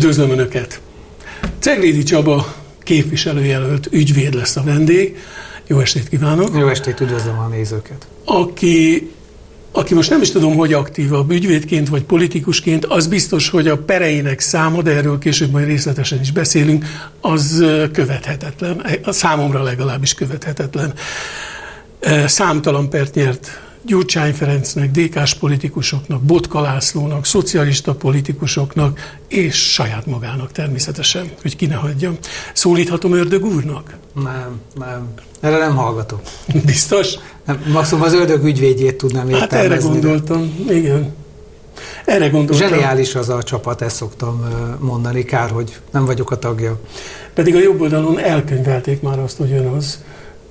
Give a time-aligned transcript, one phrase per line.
[0.00, 0.80] Üdvözlöm Önöket!
[1.58, 5.16] Ceglédi Csaba képviselőjelölt ügyvéd lesz a vendég.
[5.70, 6.56] Jó estét kívánok!
[6.56, 8.06] Jó estét, üdvözlöm a nézőket!
[8.24, 9.10] Aki,
[9.72, 14.40] aki most nem is tudom, hogy aktívabb ügyvédként vagy politikusként, az biztos, hogy a pereinek
[14.40, 16.84] száma, de erről később majd részletesen is beszélünk,
[17.20, 18.84] az követhetetlen.
[19.02, 20.92] A számomra legalábbis követhetetlen.
[22.26, 31.30] Számtalan pert nyert Gyurcsány Ferencnek, DK-s politikusoknak, Botka Lászlónak, szocialista politikusoknak, és saját magának természetesen,
[31.42, 32.16] hogy ki ne hagyjam.
[32.52, 33.96] Szólíthatom ördög úrnak?
[34.14, 35.08] Nem, nem.
[35.40, 36.20] Erre nem hallgatok.
[36.64, 37.14] Biztos?
[37.44, 39.56] Nem, maximum az ördög ügyvédjét tudnám értelmezni.
[39.56, 41.14] Hát erre gondoltam, igen.
[42.04, 42.68] Erre gondoltam.
[42.68, 46.80] Zseniális az a csapat, ezt szoktam mondani, kár, hogy nem vagyok a tagja.
[47.34, 50.02] Pedig a jobb oldalon elkönyvelték már azt, hogy ön az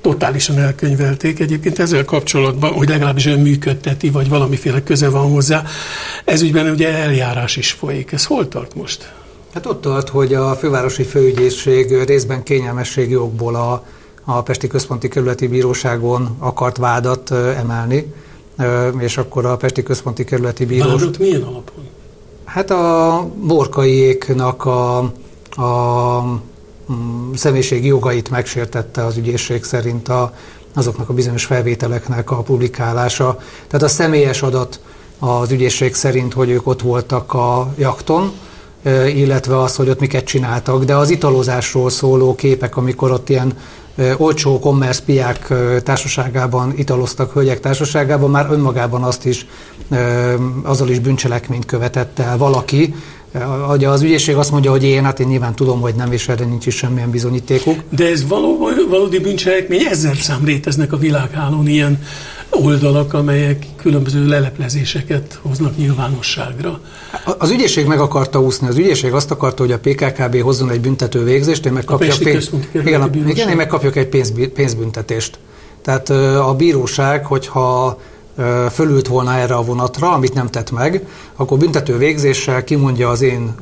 [0.02, 5.64] totálisan elkönyvelték egyébként ezzel kapcsolatban, hogy legalábbis ön működteti, vagy valamiféle köze van hozzá.
[6.26, 8.12] Ez ügyben ugye eljárás is folyik.
[8.12, 9.14] Ez hol tart most?
[9.54, 13.86] Hát ott tart, hogy a fővárosi főügyészség részben kényelmességi okból a,
[14.24, 18.14] a Pesti Központi Kerületi Bíróságon akart vádat emelni,
[19.00, 20.98] és akkor a Pesti Központi Kerületi Bíróság...
[21.00, 21.88] Vádat milyen alapon?
[22.46, 24.98] Hát a borkaiéknak a,
[25.50, 26.42] a
[27.36, 30.34] személyiségi jogait megsértette az ügyészség szerint a,
[30.74, 33.38] azoknak a bizonyos felvételeknek a publikálása.
[33.68, 34.80] Tehát a személyes adat
[35.20, 38.32] az ügyészség szerint, hogy ők ott voltak a jakton,
[39.06, 43.54] illetve az, hogy ott miket csináltak, de az italozásról szóló képek, amikor ott ilyen
[44.18, 49.48] olcsó commerce piák társaságában italoztak hölgyek társaságában, már önmagában azt is,
[50.64, 52.96] azzal is bűncselekményt követett el valaki,
[53.70, 56.46] Ugye az ügyészség azt mondja, hogy én, hát én nyilván tudom, hogy nem, és erre
[56.46, 57.80] nincs is semmilyen bizonyítékuk.
[57.90, 62.04] De ez való, valódi bűncselekmény, ezer szám léteznek a világhálón ilyen
[62.50, 66.80] oldalak, amelyek különböző leleplezéseket hoznak nyilvánosságra.
[67.38, 68.68] Az ügyészség meg akarta úszni.
[68.68, 72.50] Az ügyészség azt akarta, hogy a PKKB hozzon egy büntető végzést, én megkapjak, pénz...
[72.72, 75.40] igen, igen, én megkapjak egy pénz, pénzbüntetést.
[75.82, 76.10] Tehát
[76.40, 78.00] a bíróság, hogyha
[78.72, 83.56] fölült volna erre a vonatra, amit nem tett meg, akkor büntető végzéssel kimondja az én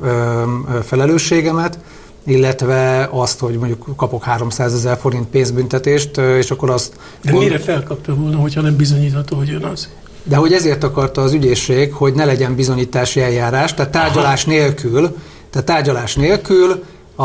[0.82, 1.78] felelősségemet,
[2.26, 6.92] illetve azt, hogy mondjuk kapok 300 ezer forint pénzbüntetést, és akkor azt...
[7.22, 7.42] De gond...
[7.42, 9.88] mire felkapta volna, hogyha nem bizonyítható, hogy ön az?
[10.22, 14.52] De hogy ezért akarta az ügyészség, hogy ne legyen bizonyítási eljárás, tehát tárgyalás Aha.
[14.52, 15.16] nélkül,
[15.50, 16.84] tehát tárgyalás nélkül
[17.16, 17.22] a,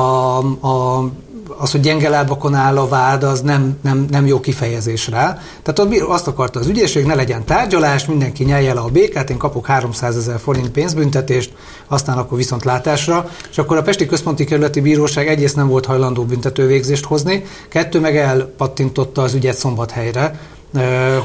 [0.67, 1.09] a
[1.57, 5.41] az, hogy gyenge lábakon áll a vád, az nem, nem, nem jó kifejezés rá.
[5.63, 9.65] Tehát azt akarta az ügyészség, ne legyen tárgyalás, mindenki nyelje le a békát, én kapok
[9.65, 11.53] 300 ezer forint pénzbüntetést,
[11.87, 13.29] aztán akkor viszont látásra.
[13.51, 18.17] És akkor a Pesti Központi Kerületi Bíróság egyrészt nem volt hajlandó büntetővégzést hozni, kettő meg
[18.17, 20.39] elpattintotta az ügyet szombathelyre,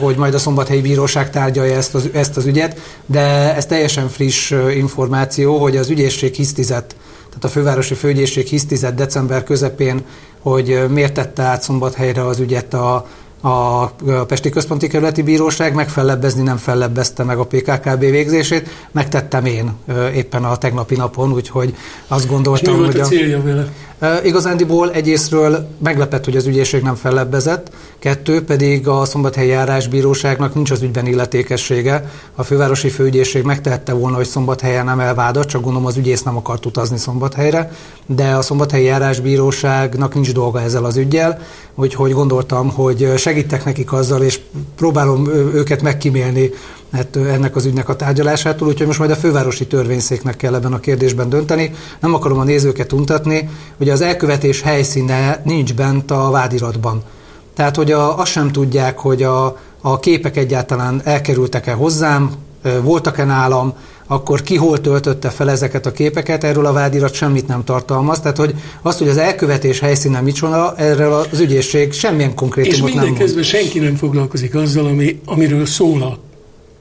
[0.00, 4.54] hogy majd a Szombathelyi Bíróság tárgyalja ezt az, ezt az ügyet, de ez teljesen friss
[4.76, 6.94] információ, hogy az ügyészség hisztizett
[7.28, 10.04] tehát a fővárosi főügyészség hisztizett december közepén,
[10.40, 13.06] hogy miért tette át Szombathelyre az ügyet a,
[13.40, 13.86] a
[14.26, 19.72] Pesti Központi Kerületi Bíróság, megfellebbezni nem fellebbezte meg a PKKB végzését, megtettem én
[20.14, 21.74] éppen a tegnapi napon, úgyhogy
[22.06, 23.68] azt gondoltam, És mi volt hogy a célja vele?
[24.24, 30.82] Igazándiból egyrésztről meglepett, hogy az ügyészség nem fellebbezett, kettő pedig a Szombathelyi Járásbíróságnak nincs az
[30.82, 32.10] ügyben illetékessége.
[32.34, 36.66] A fővárosi főügyészség megtehette volna, hogy Szombathelyen nem elvádat, csak gondolom az ügyész nem akart
[36.66, 37.72] utazni Szombathelyre,
[38.06, 41.40] de a Szombathelyi Járásbíróságnak nincs dolga ezzel az ügyjel,
[41.74, 44.40] úgyhogy gondoltam, hogy segítek nekik azzal, és
[44.76, 46.50] próbálom őket megkímélni
[46.92, 50.80] Hát, ennek az ügynek a tárgyalásától, úgyhogy most majd a fővárosi törvényszéknek kell ebben a
[50.80, 51.74] kérdésben dönteni.
[52.00, 57.02] Nem akarom a nézőket untatni, hogy az elkövetés helyszíne nincs bent a vádiratban.
[57.54, 62.30] Tehát, hogy a, azt sem tudják, hogy a, a képek egyáltalán elkerültek-e hozzám,
[62.82, 63.74] voltak-e nálam,
[64.06, 68.20] akkor ki hol töltötte fel ezeket a képeket, erről a vádirat semmit nem tartalmaz.
[68.20, 73.20] Tehát, hogy azt, hogy az elkövetés helyszíne micsoda, erről az ügyészség semmilyen konkrétumot nem mond.
[73.20, 76.18] És minden senki nem foglalkozik azzal, ami, amiről szól a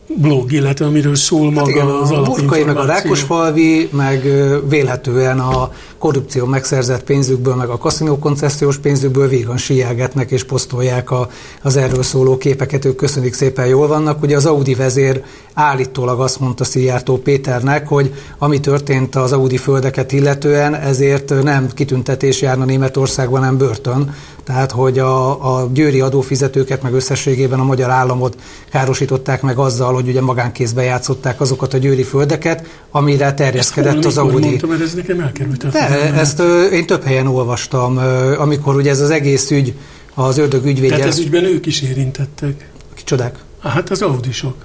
[0.08, 4.24] blog, illetve amiről szól hát maga igen, az a Burkai, meg a Rákosfalvi, meg
[4.70, 11.30] vélhetően a korrupció megszerzett pénzükből, meg a kaszinó koncesziós pénzükből vígan síelgetnek és posztolják a,
[11.62, 14.22] az erről szóló képeket, ők köszönik szépen jól vannak.
[14.22, 15.24] Ugye az Audi vezér
[15.54, 22.42] állítólag azt mondta Szijjártó Péternek, hogy ami történt az Audi földeket illetően, ezért nem kitüntetés
[22.42, 24.16] járna Németországban, nem börtön.
[24.44, 28.38] Tehát, hogy a, a győri adófizetőket, meg összességében a magyar államot
[28.72, 34.46] károsították meg azzal, hogy ugye magánkézbe játszották azokat a győri földeket, amire terjeszkedett az Audi.
[34.48, 36.42] Mondtam, ez nekem elkerült De, ezt
[36.72, 37.98] én több helyen olvastam,
[38.38, 39.74] amikor ugye ez az egész ügy
[40.14, 40.96] az ördög ügyvédje...
[40.96, 42.70] Tehát ez ügyben ők is érintettek.
[42.96, 43.36] Kicsodák?
[43.62, 44.56] Hát az audisok.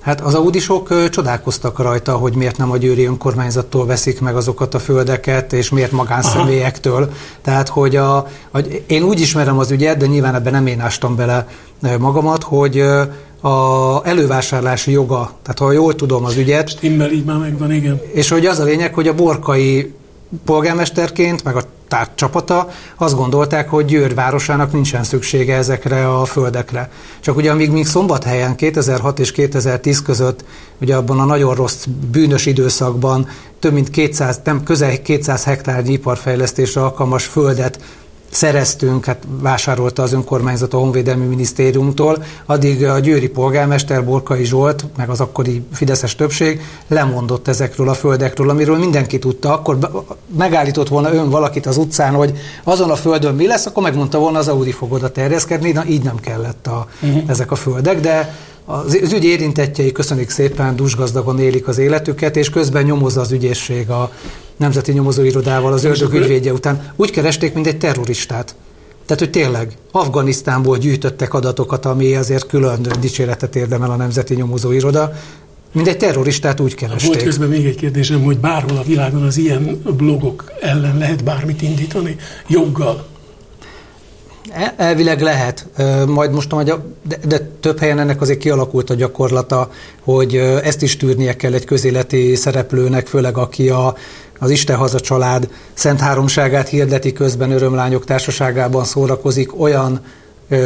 [0.00, 4.78] Hát az audisok csodálkoztak rajta, hogy miért nem a győri önkormányzattól veszik meg azokat a
[4.78, 7.02] földeket, és miért magánszemélyektől.
[7.02, 7.12] Aha.
[7.42, 8.16] Tehát, hogy a,
[8.52, 11.46] a, én úgy ismerem az ügyet, de nyilván ebben nem én ástam bele
[11.98, 12.80] magamat, hogy
[13.40, 16.68] a elővásárlási joga, tehát ha jól tudom az ügyet.
[16.68, 18.00] Stimmel így már megvan, igen.
[18.12, 19.94] És hogy az a lényeg, hogy a borkai
[20.44, 21.62] polgármesterként, meg a
[22.14, 26.90] csapata azt gondolták, hogy Győr városának nincsen szüksége ezekre a földekre.
[27.20, 30.44] Csak ugye amíg még Szombathelyen 2006 és 2010 között,
[30.80, 36.82] ugye abban a nagyon rossz bűnös időszakban több mint 200, nem közel 200 hektárnyi iparfejlesztésre
[36.82, 37.78] alkalmas földet
[38.32, 45.08] szereztünk, hát vásárolta az önkormányzat a Honvédelmi Minisztériumtól, addig a győri polgármester Borkai Zsolt, meg
[45.08, 49.52] az akkori fideszes többség lemondott ezekről a földekről, amiről mindenki tudta.
[49.52, 49.78] Akkor
[50.36, 52.32] megállított volna ön valakit az utcán, hogy
[52.64, 56.02] azon a földön mi lesz, akkor megmondta volna az Audi fog oda terjeszkedni, na így
[56.02, 57.22] nem kellett a, uh-huh.
[57.26, 58.34] ezek a földek, de
[58.64, 64.12] az, ügy érintettjei köszönik szépen, dusgazdagon élik az életüket, és közben nyomozza az ügyészség a
[64.56, 66.92] Nemzeti Nyomozóirodával az ördög ügyvédje után.
[66.96, 68.54] Úgy keresték, mint egy terroristát.
[69.06, 75.12] Tehát, hogy tényleg Afganisztánból gyűjtöttek adatokat, ami azért külön dicséretet érdemel a Nemzeti Nyomozóiroda,
[75.72, 77.12] mint egy terroristát úgy keresték.
[77.12, 81.62] Volt közben még egy kérdésem, hogy bárhol a világon az ilyen blogok ellen lehet bármit
[81.62, 82.16] indítani
[82.48, 83.06] joggal.
[84.50, 85.66] E, elvileg lehet,
[86.06, 90.96] majd most majd, de, de több helyen ennek azért kialakult a gyakorlata, hogy ezt is
[90.96, 93.96] tűrnie kell egy közéleti szereplőnek, főleg aki a,
[94.38, 100.00] az Istenhaza család szent háromságát hirdeti közben örömlányok társaságában szórakozik, olyan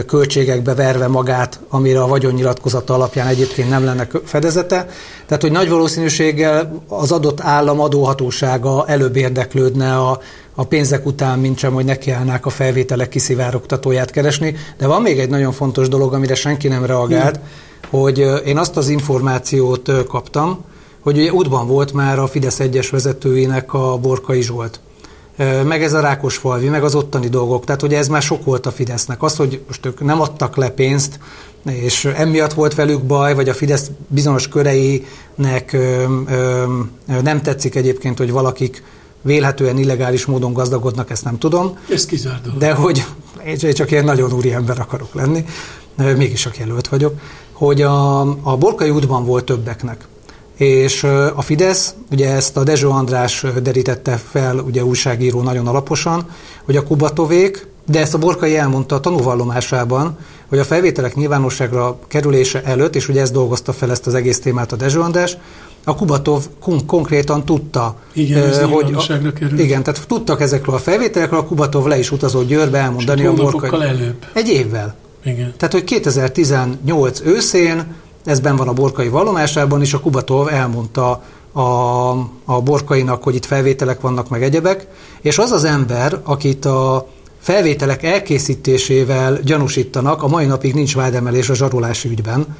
[0.06, 4.86] költségekbe verve magát, amire a vagyonnyilatkozata alapján egyébként nem lenne fedezete.
[5.26, 10.20] Tehát, hogy nagy valószínűséggel az adott állam adóhatósága előbb érdeklődne a,
[10.54, 14.54] a pénzek után, mint sem, hogy nekiállnák a felvételek kiszivárogtatóját keresni.
[14.78, 18.00] De van még egy nagyon fontos dolog, amire senki nem reagált, hmm.
[18.00, 20.64] hogy én azt az információt kaptam,
[21.00, 24.80] hogy ugye útban volt már a Fidesz egyes vezetőinek a Borkai Zsolt
[25.64, 27.64] meg ez a Rákosfalvi, meg az ottani dolgok.
[27.64, 29.22] Tehát ugye ez már sok volt a Fidesznek.
[29.22, 31.18] Az, hogy most ők nem adtak le pénzt,
[31.64, 36.64] és emiatt volt velük baj, vagy a Fidesz bizonyos köreinek ö, ö,
[37.22, 38.82] nem tetszik egyébként, hogy valakik
[39.22, 41.78] vélhetően illegális módon gazdagodnak, ezt nem tudom.
[41.90, 43.04] Ez kizárt De hogy
[43.44, 45.44] én csak ilyen nagyon úri ember akarok lenni,
[46.16, 47.14] mégis a jelölt vagyok,
[47.52, 50.06] hogy a, a Borkai útban volt többeknek.
[50.56, 51.04] És
[51.34, 56.28] a Fidesz, ugye ezt a Dezső András derítette fel, ugye újságíró nagyon alaposan,
[56.64, 60.18] hogy a Kubatovék, de ezt a Borkai elmondta a tanúvallomásában,
[60.48, 64.72] hogy a felvételek nyilvánosságra kerülése előtt, és ugye ez dolgozta fel ezt az egész témát
[64.72, 65.36] a Dezső András,
[65.84, 69.60] a Kubatov kon- konkrétan tudta, igen, hogy a, került.
[69.60, 73.82] igen, tehát tudtak ezekről a felvételekről, a Kubatov le is utazott Győrbe elmondani a Borkai.
[73.82, 74.26] előbb.
[74.32, 74.94] Egy évvel.
[75.24, 75.54] Igen.
[75.56, 77.94] Tehát, hogy 2018 őszén
[78.26, 81.61] ez ben van a Borkai vallomásában, és a Kubatov elmondta a,
[82.44, 84.87] a Borkainak, hogy itt felvételek vannak, meg egyebek,
[85.20, 87.08] és az az ember, akit a
[87.40, 92.56] felvételek elkészítésével gyanúsítanak, a mai napig nincs vádemelés a zsarolási ügyben,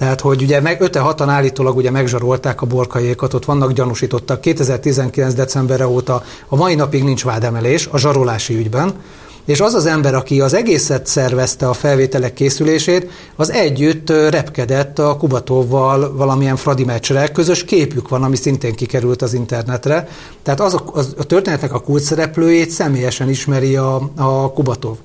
[0.00, 4.40] tehát, hogy ugye meg 5 6 állítólag ugye megzsarolták a borkaiékat, ott vannak gyanúsítottak.
[4.40, 5.34] 2019.
[5.34, 8.94] decemberre óta, a mai napig nincs vádemelés a zsarolási ügyben,
[9.44, 15.16] és az az ember, aki az egészet szervezte a felvételek készülését, az együtt repkedett a
[15.16, 17.28] Kubatóval valamilyen fradi meccsre.
[17.28, 20.08] Közös képük van, ami szintén kikerült az internetre.
[20.42, 24.96] Tehát az a, az, a történetnek a kult szereplőjét személyesen ismeri a, a Kubatov.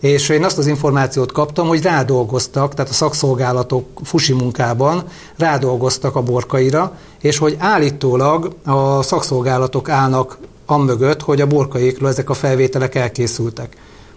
[0.00, 5.04] És én azt az információt kaptam, hogy rádolgoztak, tehát a szakszolgálatok fusi munkában
[5.36, 12.34] rádolgoztak a borkaira, és hogy állítólag a szakszolgálatok állnak amögött, hogy a borkaikról ezek a
[12.34, 13.76] felvételek elkészültek.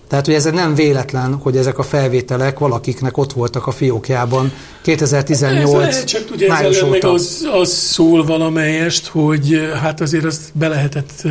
[0.10, 4.51] Tehát, hogy ez nem véletlen, hogy ezek a felvételek valakiknek ott voltak a fiókjában
[4.82, 10.41] 2018 ez, Csak tudja, ez ellen meg az, az szól valamelyest, hogy hát azért azt
[10.53, 11.24] be lehetett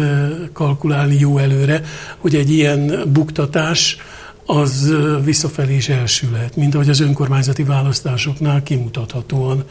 [0.53, 1.83] kalkulálni jó előre,
[2.19, 3.97] hogy egy ilyen buktatás
[4.47, 4.95] az
[5.25, 9.65] visszafelé is elsülhet, mint ahogy az önkormányzati választásoknál kimutathatóan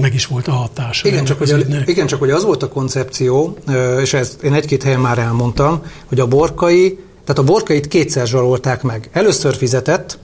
[0.00, 1.08] meg is volt a hatása.
[1.08, 3.56] Igen, csak, hogy, igen, csak hogy az volt a koncepció,
[4.00, 8.82] és ezt én egy-két helyen már elmondtam, hogy a borkai, tehát a borkait kétszer zsarolták
[8.82, 9.10] meg.
[9.12, 10.18] Először fizetett,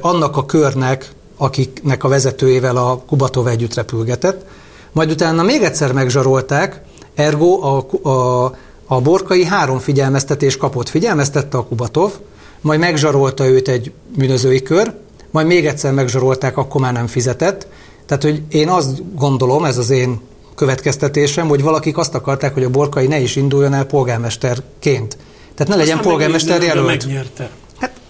[0.00, 4.44] annak a körnek, akiknek a vezetőjével a Kubatov együtt repülgetett,
[4.92, 6.82] majd utána még egyszer megzsarolták,
[7.14, 8.44] ergo a, a,
[8.86, 10.88] a borkai három figyelmeztetés kapott.
[10.88, 12.12] Figyelmeztette a Kubatov,
[12.60, 14.94] majd megzsarolta őt egy bűnözői kör,
[15.30, 17.66] majd még egyszer megzsarolták, akkor már nem fizetett.
[18.10, 20.20] Tehát, hogy én azt gondolom, ez az én
[20.54, 25.16] következtetésem, hogy valakik azt akarták, hogy a borkai ne is induljon el polgármesterként.
[25.54, 26.86] Tehát ne legyen polgármester jelölt.
[26.86, 27.50] Megnyerte.
[27.78, 28.00] Hát,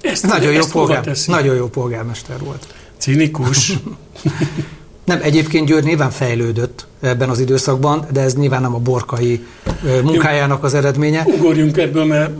[0.00, 2.66] ezt, nagyon, ezt jó polgár, nagyon jó polgármester volt.
[2.98, 3.72] Cinikus.
[5.04, 9.46] Nem, egyébként Győr nyilván fejlődött ebben az időszakban, de ez nyilván nem a borkai
[10.02, 11.24] munkájának az eredménye.
[11.26, 12.30] Ugorjunk ebből, mert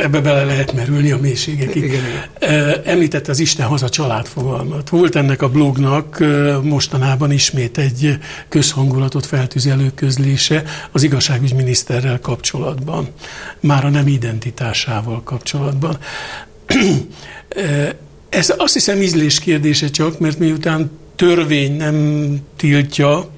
[0.00, 1.84] ebbe bele lehet merülni a mélységekig.
[1.84, 2.02] Igen,
[2.40, 2.80] igen.
[2.84, 4.88] Említette az Isten haza család fogalmat.
[4.88, 6.24] Volt ennek a blognak
[6.62, 13.08] mostanában ismét egy közhangulatot feltüzelő közlése az igazságügyminiszterrel kapcsolatban,
[13.60, 15.98] már a nem identitásával kapcsolatban.
[18.28, 23.28] Ez azt hiszem ízlés kérdése csak, mert miután törvény nem tiltja,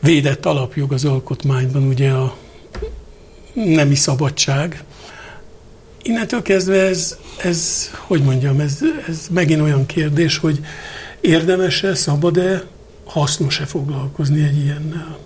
[0.00, 2.36] védett alapjog az alkotmányban ugye a
[3.52, 4.84] nemi szabadság,
[6.02, 8.78] innentől kezdve ez, ez hogy mondjam, ez,
[9.08, 10.60] ez megint olyan kérdés, hogy
[11.20, 12.62] érdemes-e, szabad-e,
[13.04, 15.18] hasznos-e foglalkozni egy ilyennel?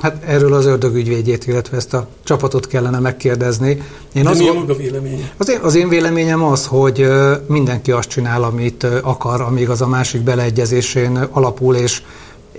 [0.00, 3.82] Hát erről az ördögügyvédjét, illetve ezt a csapatot kellene megkérdezni.
[4.12, 5.32] Én De az mi a maga véleménye?
[5.36, 7.06] Az én, az én véleményem az, hogy
[7.46, 12.02] mindenki azt csinál, amit akar, amíg az a másik beleegyezésén alapul, és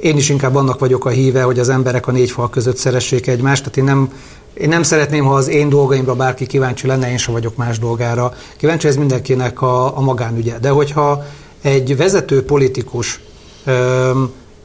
[0.01, 3.27] én is inkább annak vagyok a híve, hogy az emberek a négy fal között szeressék
[3.27, 4.11] egymást, tehát én nem
[4.53, 8.33] én nem szeretném, ha az én dolgaimra bárki kíváncsi lenne, én sem vagyok más dolgára.
[8.57, 10.59] Kíváncsi ez mindenkinek a, a magánügye.
[10.59, 11.23] De hogyha
[11.61, 13.19] egy vezető politikus
[13.65, 14.11] ö,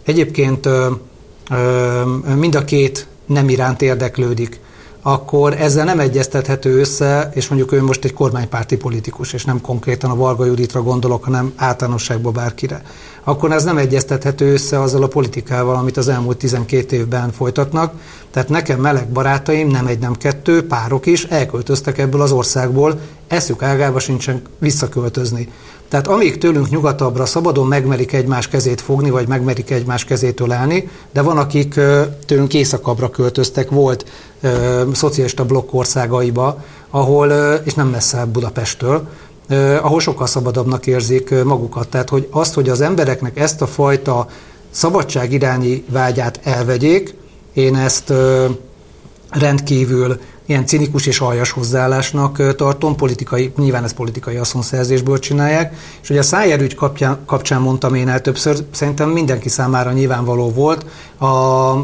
[0.04, 0.90] egyébként ö,
[1.50, 2.02] ö,
[2.34, 4.60] mind a két nem iránt érdeklődik,
[5.02, 10.10] akkor ezzel nem egyeztethető össze, és mondjuk ő most egy kormánypárti politikus, és nem konkrétan
[10.10, 12.82] a Varga Juditra gondolok, hanem általánosságban bárkire,
[13.28, 17.92] akkor ez nem egyeztethető össze azzal a politikával, amit az elmúlt 12 évben folytatnak.
[18.30, 23.62] Tehát nekem meleg barátaim, nem egy, nem kettő, párok is elköltöztek ebből az országból, eszük
[23.62, 25.48] ágába sincsen visszaköltözni.
[25.88, 31.22] Tehát amíg tőlünk nyugatabbra szabadon megmerik egymás kezét fogni, vagy megmerik egymás kezét ölelni, de
[31.22, 31.80] van, akik
[32.26, 34.04] tőlünk északabbra költöztek, volt
[34.40, 39.08] ö, szocialista blokk országaiba, ahol, ö, és nem messze Budapesttől,
[39.82, 41.88] ahol sokkal szabadabbnak érzik magukat.
[41.88, 44.28] Tehát, hogy azt, hogy az embereknek ezt a fajta
[44.70, 47.14] szabadság irányi vágyát elvegyék,
[47.52, 48.12] én ezt
[49.30, 56.18] rendkívül ilyen cinikus és aljas hozzáállásnak tartom, politikai, nyilván ezt politikai haszonszerzésből csinálják, és ugye
[56.18, 60.86] a Szájer ügy kapcsán, kapcsán mondtam én el többször, szerintem mindenki számára nyilvánvaló volt
[61.16, 61.26] a,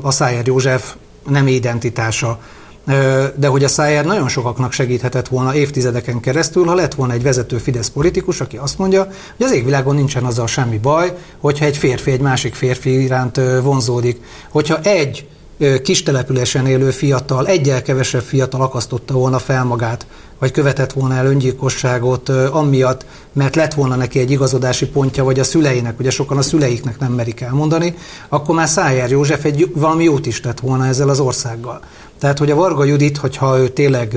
[0.07, 0.95] a Szájer József
[1.29, 2.39] nem identitása.
[3.37, 7.59] De hogy a Szájer nagyon sokaknak segíthetett volna évtizedeken keresztül, ha lett volna egy vezető
[7.59, 9.03] Fidesz politikus, aki azt mondja,
[9.37, 14.21] hogy az égvilágon nincsen azzal semmi baj, hogyha egy férfi egy másik férfi iránt vonzódik.
[14.51, 15.27] Hogyha egy
[15.83, 20.07] kis településen élő fiatal, egyel kevesebb fiatal akasztotta volna fel magát,
[20.39, 25.45] vagy követett volna el öngyilkosságot amiatt, mert lett volna neki egy igazodási pontja, vagy a
[25.45, 27.95] szüleinek, ugye sokan a szüleiknek nem merik elmondani,
[28.29, 31.81] akkor már Szájer József egy valami jót is tett volna ezzel az országgal.
[32.23, 34.17] Tehát, hogy a Varga Judit, hogyha ő tényleg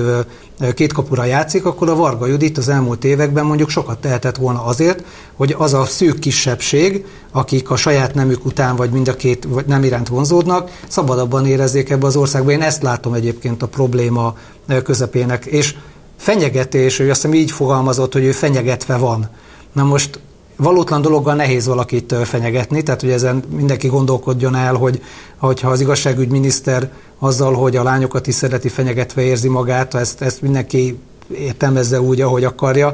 [0.74, 5.04] két kapura játszik, akkor a Varga Judit az elmúlt években mondjuk sokat tehetett volna azért,
[5.34, 9.66] hogy az a szűk kisebbség, akik a saját nemük után vagy mind a két vagy
[9.66, 12.50] nem iránt vonzódnak, szabadabban érezzék ebbe az országba.
[12.50, 14.36] Én ezt látom egyébként a probléma
[14.82, 15.44] közepének.
[15.44, 15.74] És
[16.16, 19.28] fenyegetés, ő azt hiszem így fogalmazott, hogy ő fenyegetve van.
[19.72, 20.20] Na most
[20.56, 25.02] valótlan dologgal nehéz valakit fenyegetni, tehát hogy ezen mindenki gondolkodjon el, hogy
[25.36, 30.98] hogyha az igazságügyminiszter azzal, hogy a lányokat is szereti fenyegetve érzi magát, ezt, ezt mindenki
[31.38, 32.92] értelmezze úgy, ahogy akarja.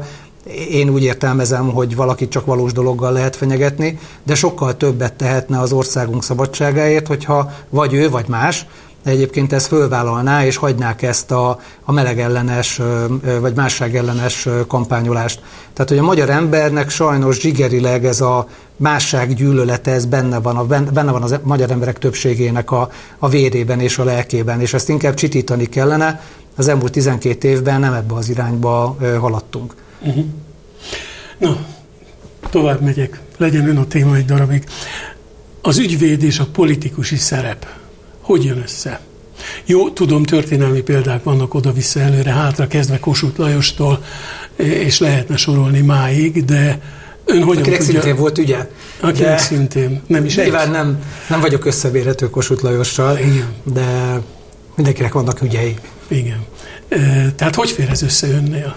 [0.71, 5.73] Én úgy értelmezem, hogy valakit csak valós dologgal lehet fenyegetni, de sokkal többet tehetne az
[5.73, 8.66] országunk szabadságáért, hogyha vagy ő, vagy más
[9.04, 12.80] egyébként ezt fölvállalná, és hagynák ezt a, a melegellenes,
[13.40, 15.40] vagy másságellenes kampányolást.
[15.73, 20.64] Tehát, hogy a magyar embernek sajnos zsigerileg ez a másság gyűlölete, ez benne van, a,
[20.92, 25.14] benne van a magyar emberek többségének a, a vérében és a lelkében, és ezt inkább
[25.14, 26.23] csitítani kellene.
[26.56, 29.75] Az elmúlt 12 évben nem ebbe az irányba haladtunk.
[30.00, 30.25] Uh-huh.
[31.38, 31.56] Na,
[32.50, 33.21] tovább megyek.
[33.37, 34.64] Legyen ön a téma egy darabig.
[35.62, 37.66] Az ügyvéd és a politikusi szerep
[38.23, 39.00] hogy jön össze?
[39.64, 44.05] Jó, tudom, történelmi példák vannak oda-vissza előre, hátra kezdve Kossuth Lajostól,
[44.57, 46.81] és lehetne sorolni máig, de
[47.25, 48.00] Ön hogyan Akinek tudja?
[48.00, 48.69] szintén volt ügye.
[49.00, 50.02] Akinek szintén.
[50.07, 50.37] Nem is.
[50.37, 53.52] Nyilván nem, nem vagyok összebérhető Kossuth Lajossal, Igen.
[53.64, 54.21] de
[54.76, 55.76] mindenkinek vannak ügyei.
[56.09, 56.45] Igen.
[57.37, 58.76] Tehát hogy fér ez össze önnél?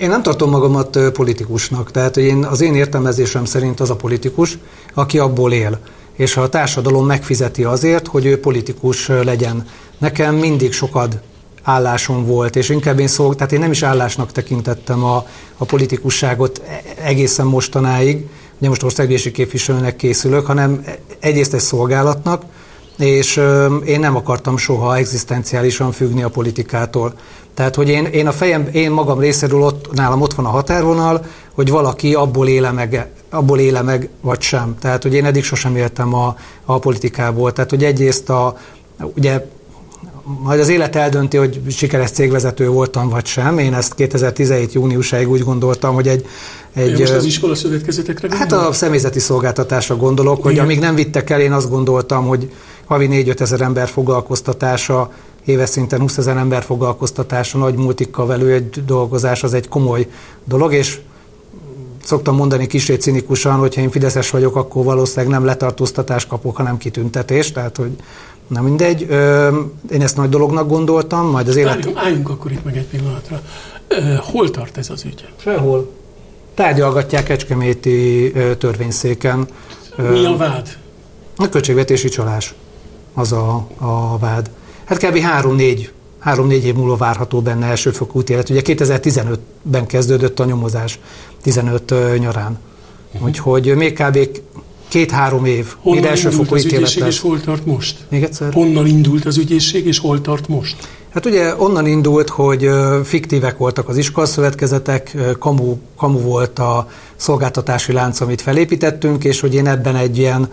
[0.00, 4.58] Én nem tartom magamat politikusnak, tehát én, az én értelmezésem szerint az a politikus,
[4.94, 5.78] aki abból él.
[6.16, 9.66] És a társadalom megfizeti azért, hogy ő politikus legyen.
[9.98, 11.20] Nekem mindig sokat
[11.62, 15.26] állásom volt, és inkább én szolg, tehát én nem is állásnak tekintettem a,
[15.56, 18.26] a politikusságot e- egészen mostanáig,
[18.58, 20.84] ugye most országgyűlési képviselőnek készülök, hanem
[21.20, 22.42] egyrészt egy szolgálatnak,
[22.98, 23.36] és
[23.84, 27.14] én nem akartam soha egzisztenciálisan függni a politikától.
[27.54, 31.24] Tehát, hogy én, én a fejem, én magam részéről ott, nálam ott van a határvonal,
[31.54, 34.76] hogy valaki abból éle meg, abból éle meg, vagy sem.
[34.80, 37.52] Tehát, hogy én eddig sosem éltem a, a politikából.
[37.52, 38.56] Tehát, hogy egyrészt a,
[39.16, 39.46] ugye
[40.42, 43.58] majd az élet eldönti, hogy sikeres cégvezető voltam, vagy sem.
[43.58, 46.26] Én ezt 2017 júniusáig úgy gondoltam, hogy egy...
[46.72, 48.68] Egy, most az iskola szövetkezetekre Hát gondol?
[48.68, 50.64] a személyzeti szolgáltatásra gondolok, hogy Igen.
[50.64, 52.50] amíg nem vittek el, én azt gondoltam, hogy
[52.84, 55.10] havi 4-5 ezer ember foglalkoztatása,
[55.44, 60.06] éves szinten 20 ezer ember foglalkoztatása, nagy multikkal velő egy dolgozás, az egy komoly
[60.44, 60.98] dolog, és
[62.04, 66.76] szoktam mondani kicsit cinikusan, hogy ha én Fideszes vagyok, akkor valószínűleg nem letartóztatást kapok, hanem
[66.76, 67.90] kitüntetést, tehát hogy
[68.46, 69.06] nem mindegy.
[69.08, 69.48] Ö,
[69.90, 71.72] Én ezt nagy dolognak gondoltam, majd az élet...
[71.72, 73.40] Álljunk, álljunk akkor itt meg egy pillanatra.
[73.88, 75.24] E, Hol tart ez az ügy?
[75.36, 75.90] Sehol.
[76.54, 79.46] Tárgyalgatják Kecskeméti ö, törvényszéken.
[79.96, 80.68] Ö, Mi a vád?
[81.36, 82.54] A költségvetési csalás
[83.14, 84.50] az a, a vád.
[84.84, 85.18] Hát kb.
[85.40, 85.88] 3-4
[86.22, 88.50] három-négy év múlva várható benne elsőfokú ítélet.
[88.50, 90.98] Ugye 2015-ben kezdődött a nyomozás,
[91.42, 92.58] 15 ö, nyarán.
[93.24, 94.18] Úgyhogy még kb.
[94.88, 97.20] két-három év, mire Honnan indult elsőfokú az ítélet ügyészség, és lesz.
[97.20, 97.98] hol tart most?
[98.08, 98.52] Még egyszer?
[98.52, 100.76] Honnan indult az ügyészség, és hol tart most?
[101.08, 102.68] Hát ugye onnan indult, hogy
[103.04, 109.66] fiktívek voltak az iskolaszövetkezetek, kamu, kamu volt a szolgáltatási lánc, amit felépítettünk, és hogy én
[109.66, 110.48] ebben egy ilyen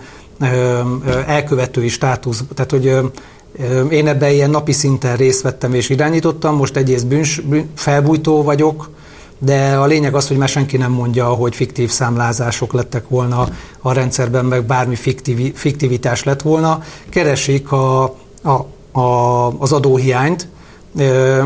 [1.26, 3.12] elkövetői státusz, tehát hogy
[3.90, 8.90] én ebben ilyen napi szinten részt vettem és irányítottam, most egyrészt bűns, bűn, felbújtó vagyok,
[9.40, 13.48] de a lényeg az, hogy már senki nem mondja, hogy fiktív számlázások lettek volna
[13.80, 16.84] a rendszerben, meg bármi fiktív, fiktivitás lett volna.
[17.10, 18.04] Keresik a,
[18.44, 18.66] a,
[19.00, 20.48] a, az adóhiányt.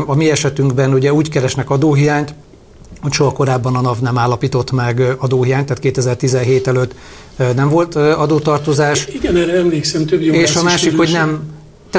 [0.06, 2.34] A mi esetünkben ugye úgy keresnek adóhiányt,
[3.02, 6.94] hogy soha korábban a NAV nem állapított meg adóhiányt, tehát 2017 előtt
[7.54, 9.06] nem volt adótartozás.
[9.06, 11.40] Igen, erre emlékszem, több És a másik, hogy nem,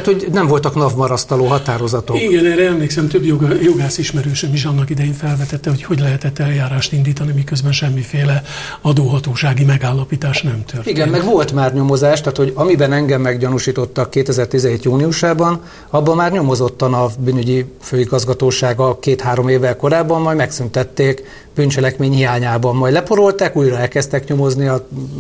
[0.02, 2.22] tehát hogy nem voltak NAV marasztaló határozatok.
[2.22, 6.92] Igen, erre emlékszem, több joga, jogász ismerősöm is annak idején felvetette, hogy hogy lehetett eljárást
[6.92, 8.44] indítani, miközben semmiféle
[8.82, 10.88] adóhatósági megállapítás nem történt.
[10.98, 16.82] Igen, meg volt már nyomozás, tehát hogy amiben engem meggyanúsítottak 2017 júniusában, abban már nyomozott
[16.82, 21.24] a bűnügyi főigazgatósága két-három évvel korábban, majd megszüntették
[21.56, 24.70] bűncselekmény hiányában, majd leporolták, újra elkezdtek nyomozni,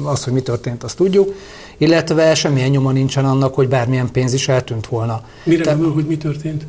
[0.04, 1.34] azt, hogy mi történt, azt tudjuk,
[1.78, 5.22] illetve semmilyen nyoma nincsen annak, hogy bármilyen pénz is eltűnt volna.
[5.44, 6.66] Mire Te- gondol, hogy mi történt?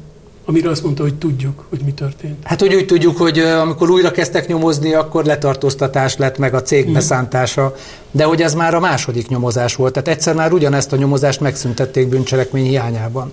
[0.48, 2.36] Amire azt mondta, hogy tudjuk, hogy mi történt.
[2.42, 6.92] Hát, hogy úgy tudjuk, hogy amikor újra kezdtek nyomozni, akkor letartóztatás lett meg a cég
[6.92, 7.74] beszántása,
[8.10, 9.92] de hogy ez már a második nyomozás volt.
[9.92, 13.30] Tehát egyszer már ugyanezt a nyomozást megszüntették bűncselekmény hiányában.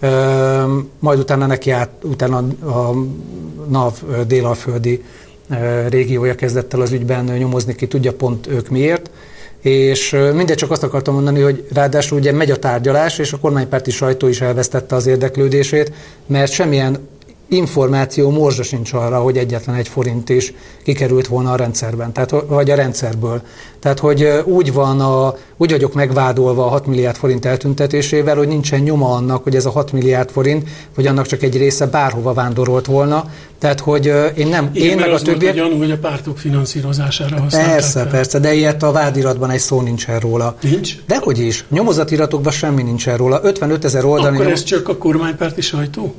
[0.00, 2.94] Ö, majd utána neki át, utána a
[3.68, 3.94] NAV
[4.26, 5.04] délalföldi
[5.88, 8.97] régiója kezdett el az ügyben nyomozni, ki tudja pont ők miért.
[9.60, 13.90] És mindegy, csak azt akartam mondani, hogy ráadásul ugye megy a tárgyalás, és a kormánypárti
[13.90, 15.92] sajtó is elvesztette az érdeklődését,
[16.26, 17.08] mert semmilyen
[17.48, 20.52] információ morzsa sincs arra, hogy egyetlen egy forint is
[20.84, 23.42] kikerült volna a rendszerben, tehát, vagy a rendszerből.
[23.80, 28.80] Tehát, hogy úgy van, a, úgy vagyok megvádolva a 6 milliárd forint eltüntetésével, hogy nincsen
[28.80, 32.86] nyoma annak, hogy ez a 6 milliárd forint, vagy annak csak egy része bárhova vándorolt
[32.86, 33.24] volna.
[33.58, 35.54] Tehát, hogy én nem, Igen, én meg a többiek...
[35.54, 38.10] gyanú, hogy a pártok finanszírozására használták Persze, fel.
[38.10, 40.56] persze, de ilyet a vádiratban egy szó nincsen róla.
[40.62, 40.96] Nincs?
[41.06, 41.64] Dehogy is.
[41.70, 43.40] Nyomozatiratokban semmi nincsen róla.
[43.42, 44.36] 55 ezer oldalni.
[44.36, 46.14] Akkor nyom- ez csak a kormánypárti sajtó?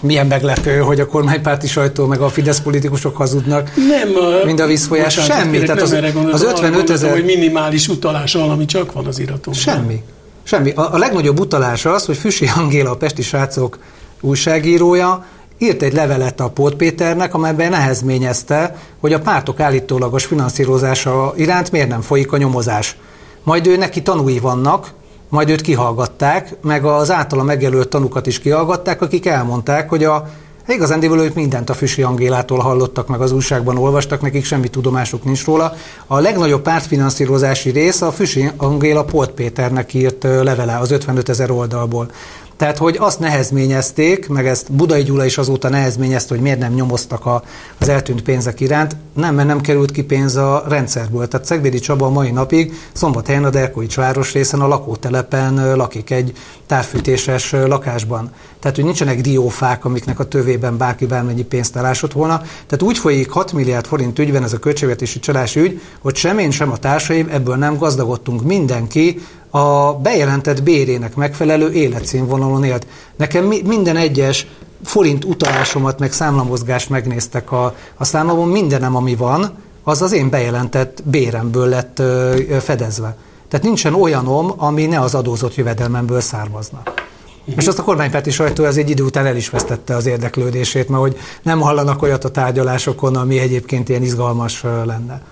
[0.00, 3.70] Milyen meglepő, hogy a kormánypárti sajtó meg a Fidesz politikusok hazudnak.
[3.74, 4.08] Nem,
[4.42, 5.58] a, Mind a vízfolyás, bocsánat, semmi.
[5.58, 9.18] Tehát az- gondoltam, az arra 55 gondoltam, ezer- hogy minimális utalás valami csak van az
[9.18, 9.52] iratomban.
[9.62, 10.02] Semmi.
[10.42, 10.70] Semmi.
[10.70, 13.78] A, a legnagyobb utalás az, hogy Füsi Angéla, a Pesti Srácok
[14.20, 15.24] újságírója,
[15.58, 21.88] írt egy levelet a Pót Péternek, amelyben nehezményezte, hogy a pártok állítólagos finanszírozása iránt miért
[21.88, 22.96] nem folyik a nyomozás.
[23.42, 24.92] Majd ő neki tanúi vannak,
[25.34, 30.28] majd őt kihallgatták, meg az általa megjelölt tanukat is kihallgatták, akik elmondták, hogy a
[30.66, 35.44] Igazándiból ők mindent a Füsi Angélától hallottak, meg az újságban olvastak, nekik semmi tudomásuk nincs
[35.44, 35.72] róla.
[36.06, 42.10] A legnagyobb pártfinanszírozási rész a Füsi Angéla Polt Péternek írt levele az 55 ezer oldalból.
[42.56, 47.26] Tehát, hogy azt nehezményezték, meg ezt Budai Gyula is azóta nehezményezte, hogy miért nem nyomoztak
[47.26, 47.42] a,
[47.78, 51.28] az eltűnt pénzek iránt, nem, mert nem került ki pénz a rendszerből.
[51.28, 56.32] Tehát Szegvédi Csaba a mai napig Szombathelyen a Derkovics városrészen a lakótelepen lakik egy
[56.66, 58.30] távfűtéses lakásban.
[58.60, 62.38] Tehát, hogy nincsenek diófák, amiknek a tövében bárki bármennyi pénzt elásott volna.
[62.38, 66.50] Tehát úgy folyik 6 milliárd forint ügyben ez a költségvetési csalási ügy, hogy sem én,
[66.50, 68.42] sem a társaim ebből nem gazdagodtunk.
[68.42, 69.20] Mindenki
[69.56, 72.86] a bejelentett bérének megfelelő életszínvonalon élt.
[73.16, 74.46] Nekem mi, minden egyes
[74.84, 81.02] forint utalásomat, meg számlamozgást megnéztek a, a számlamon, mindenem, ami van, az az én bejelentett
[81.04, 83.16] béremből lett ö, fedezve.
[83.48, 86.82] Tehát nincsen olyanom, ami ne az adózott jövedelmemből származna.
[86.84, 87.54] Uh-huh.
[87.56, 91.02] És azt a kormánypárti sajtó az egy idő után el is vesztette az érdeklődését, mert
[91.02, 95.22] hogy nem hallanak olyat a tárgyalásokon, ami egyébként ilyen izgalmas lenne.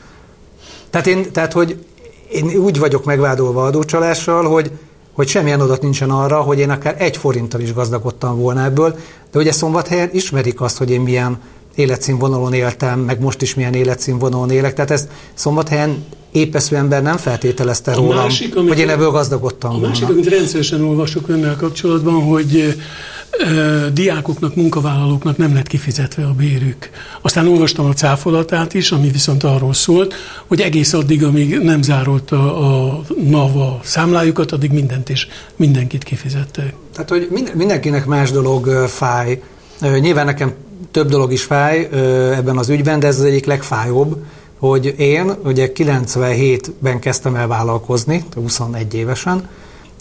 [0.90, 1.84] Tehát, én, tehát hogy
[2.32, 4.70] én úgy vagyok megvádolva adócsalással, hogy,
[5.12, 8.96] hogy semmilyen adat nincsen arra, hogy én akár egy forinttal is gazdagodtam volna ebből,
[9.32, 11.38] de ugye szombathelyen ismerik azt, hogy én milyen
[11.74, 17.94] életszínvonalon éltem, meg most is milyen életszínvonalon élek, tehát ezt szombathelyen épesző ember nem feltételezte
[17.94, 19.86] rólam, másik, hogy én ebből gazdagodtam a volna.
[19.86, 22.74] A másik, amit rendszeresen olvasok önnel kapcsolatban, hogy
[23.92, 26.90] diákoknak, munkavállalóknak nem lett kifizetve a bérük.
[27.20, 30.14] Aztán olvastam a cáfolatát is, ami viszont arról szólt,
[30.46, 36.74] hogy egész addig, amíg nem zárolta a NAV a számlájukat, addig mindent és mindenkit kifizettek.
[36.92, 39.42] Tehát, hogy mindenkinek más dolog fáj.
[40.00, 40.52] Nyilván nekem
[40.90, 41.88] több dolog is fáj
[42.34, 44.24] ebben az ügyben, de ez az egyik legfájóbb,
[44.58, 49.48] hogy én ugye 97-ben kezdtem el vállalkozni, 21 évesen,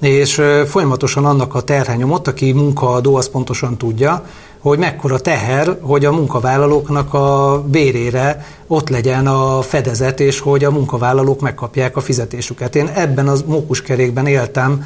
[0.02, 4.26] és folyamatosan annak a terhe nyomott, aki munkaadó, az pontosan tudja,
[4.60, 10.72] hogy mekkora teher, hogy a munkavállalóknak a bérére ott legyen a fedezet, és hogy a
[10.72, 12.76] munkavállalók megkapják a fizetésüket.
[12.76, 14.86] Én ebben az mókuskerékben éltem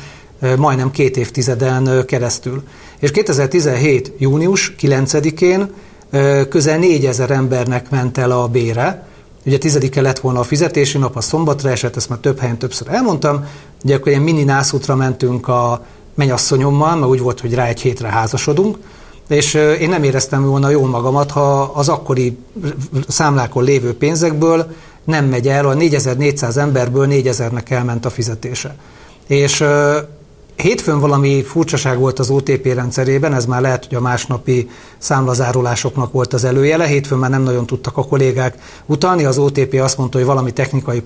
[0.57, 2.63] majdnem két évtizeden keresztül.
[2.99, 4.13] És 2017.
[4.17, 5.73] június 9-én
[6.49, 9.07] közel 4000 embernek ment el a bére,
[9.45, 12.87] Ugye tizedike lett volna a fizetési nap, a szombatra esett, ezt már több helyen többször
[12.89, 13.45] elmondtam.
[13.83, 18.07] Ugye akkor ilyen mini nászútra mentünk a mennyasszonyommal, mert úgy volt, hogy rá egy hétre
[18.07, 18.77] házasodunk,
[19.27, 22.37] és én nem éreztem volna jól magamat, ha az akkori
[23.07, 24.65] számlákon lévő pénzekből
[25.03, 28.75] nem megy el, a 4400 emberből 4000-nek elment a fizetése.
[29.27, 29.63] És
[30.55, 36.33] Hétfőn valami furcsaság volt az OTP rendszerében, ez már lehet, hogy a másnapi számlazárulásoknak volt
[36.33, 36.85] az előjele.
[36.85, 41.01] Hétfőn már nem nagyon tudtak a kollégák utalni, az OTP azt mondta, hogy valami technikai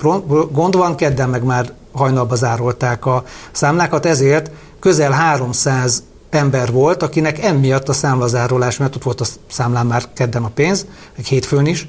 [0.52, 7.44] gond van, kedden meg már hajnalba zárolták a számlákat, ezért közel 300 ember volt, akinek
[7.44, 10.86] emiatt a számlazárolás, mert ott volt a számlán már kedden a pénz,
[11.16, 11.88] meg hétfőn is,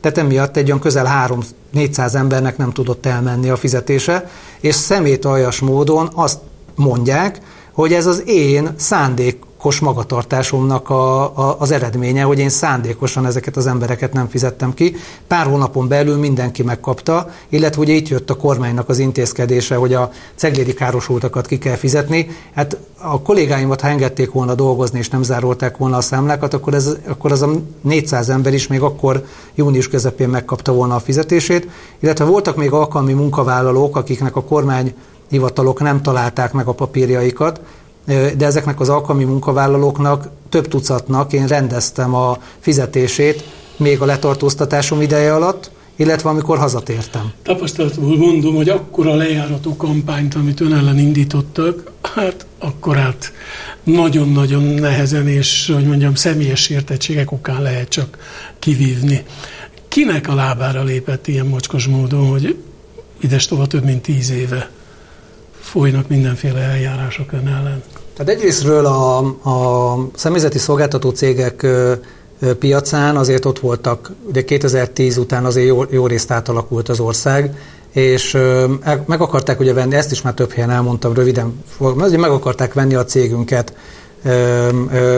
[0.00, 1.28] tehát emiatt egy olyan közel
[1.74, 6.38] 3-400 embernek nem tudott elmenni a fizetése, és szemét aljas módon azt
[6.74, 7.40] mondják,
[7.72, 13.66] hogy ez az én szándékos magatartásomnak a, a, az eredménye, hogy én szándékosan ezeket az
[13.66, 14.96] embereket nem fizettem ki.
[15.26, 20.10] Pár hónapon belül mindenki megkapta, illetve ugye itt jött a kormánynak az intézkedése, hogy a
[20.34, 22.28] ceglédi károsultakat ki kell fizetni.
[22.54, 26.96] Hát a kollégáimat, ha engedték volna dolgozni, és nem zárolták volna a számlákat, akkor, ez,
[27.08, 31.68] akkor az a 400 ember is még akkor június közepén megkapta volna a fizetését,
[32.00, 34.94] illetve voltak még alkalmi munkavállalók, akiknek a kormány
[35.32, 37.60] hivatalok nem találták meg a papírjaikat,
[38.36, 43.44] de ezeknek az alkalmi munkavállalóknak, több tucatnak én rendeztem a fizetését
[43.76, 47.32] még a letartóztatásom ideje alatt, illetve amikor hazatértem.
[47.42, 53.32] Tapasztalatból mondom, hogy akkora lejárató kampányt, amit ön ellen indítottak, hát akkor hát
[53.82, 58.18] nagyon-nagyon nehezen és, hogy mondjam, személyes értettségek okán lehet csak
[58.58, 59.22] kivívni.
[59.88, 62.56] Kinek a lábára lépett ilyen mocskos módon, hogy
[63.20, 64.70] ides tova több mint tíz éve
[65.72, 67.82] folynak mindenféle eljárások ön ellen?
[68.16, 71.66] Tehát egyrésztről a, a személyzeti szolgáltató cégek
[72.58, 77.56] piacán azért ott voltak, ugye 2010 után azért jó, jó részt átalakult az ország,
[77.92, 78.38] és
[79.06, 81.64] meg akarták ugye venni, ezt is már több helyen elmondtam röviden,
[82.10, 83.74] meg akarták venni a cégünket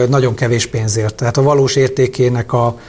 [0.09, 1.15] nagyon kevés pénzért.
[1.15, 2.79] Tehát a valós értékének a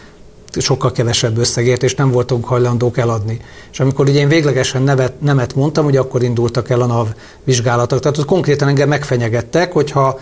[0.61, 3.41] sokkal kevesebb összegért, és nem voltunk hajlandók eladni.
[3.73, 7.09] És amikor ugye én véglegesen nevet, nemet mondtam, hogy akkor indultak el a NAV
[7.45, 8.01] vizsgálatok.
[8.01, 10.21] Tehát ott konkrétan engem megfenyegettek, hogyha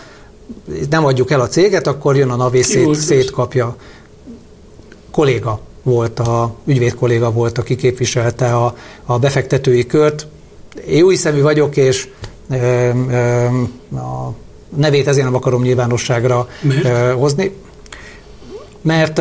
[0.90, 3.76] nem adjuk el a céget, akkor jön a NAV és szét, szétkapja.
[5.10, 10.26] Kolléga volt, a ügyvéd kolléga volt, aki képviselte a, a befektetői kört.
[10.86, 12.08] Én új szemű vagyok, és
[12.50, 13.44] ö, ö,
[13.96, 14.32] a
[14.76, 17.12] nevét ezért nem akarom nyilvánosságra Miért?
[17.12, 17.52] hozni.
[18.82, 19.20] Mert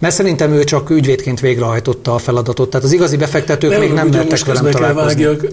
[0.00, 2.70] mert szerintem ő csak ügyvédként végrehajtotta a feladatot.
[2.70, 5.24] Tehát az igazi befektetők nem, még nem mertek velem találkozni.
[5.24, 5.46] Vágjak,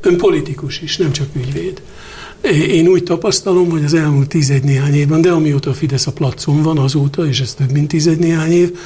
[0.00, 1.82] ön politikus is, nem csak ügyvéd.
[2.68, 6.62] Én úgy tapasztalom, hogy az elmúlt tízegy néhány évben, de amióta a Fidesz a placon
[6.62, 8.78] van azóta, és ez több mint tízegy néhány év,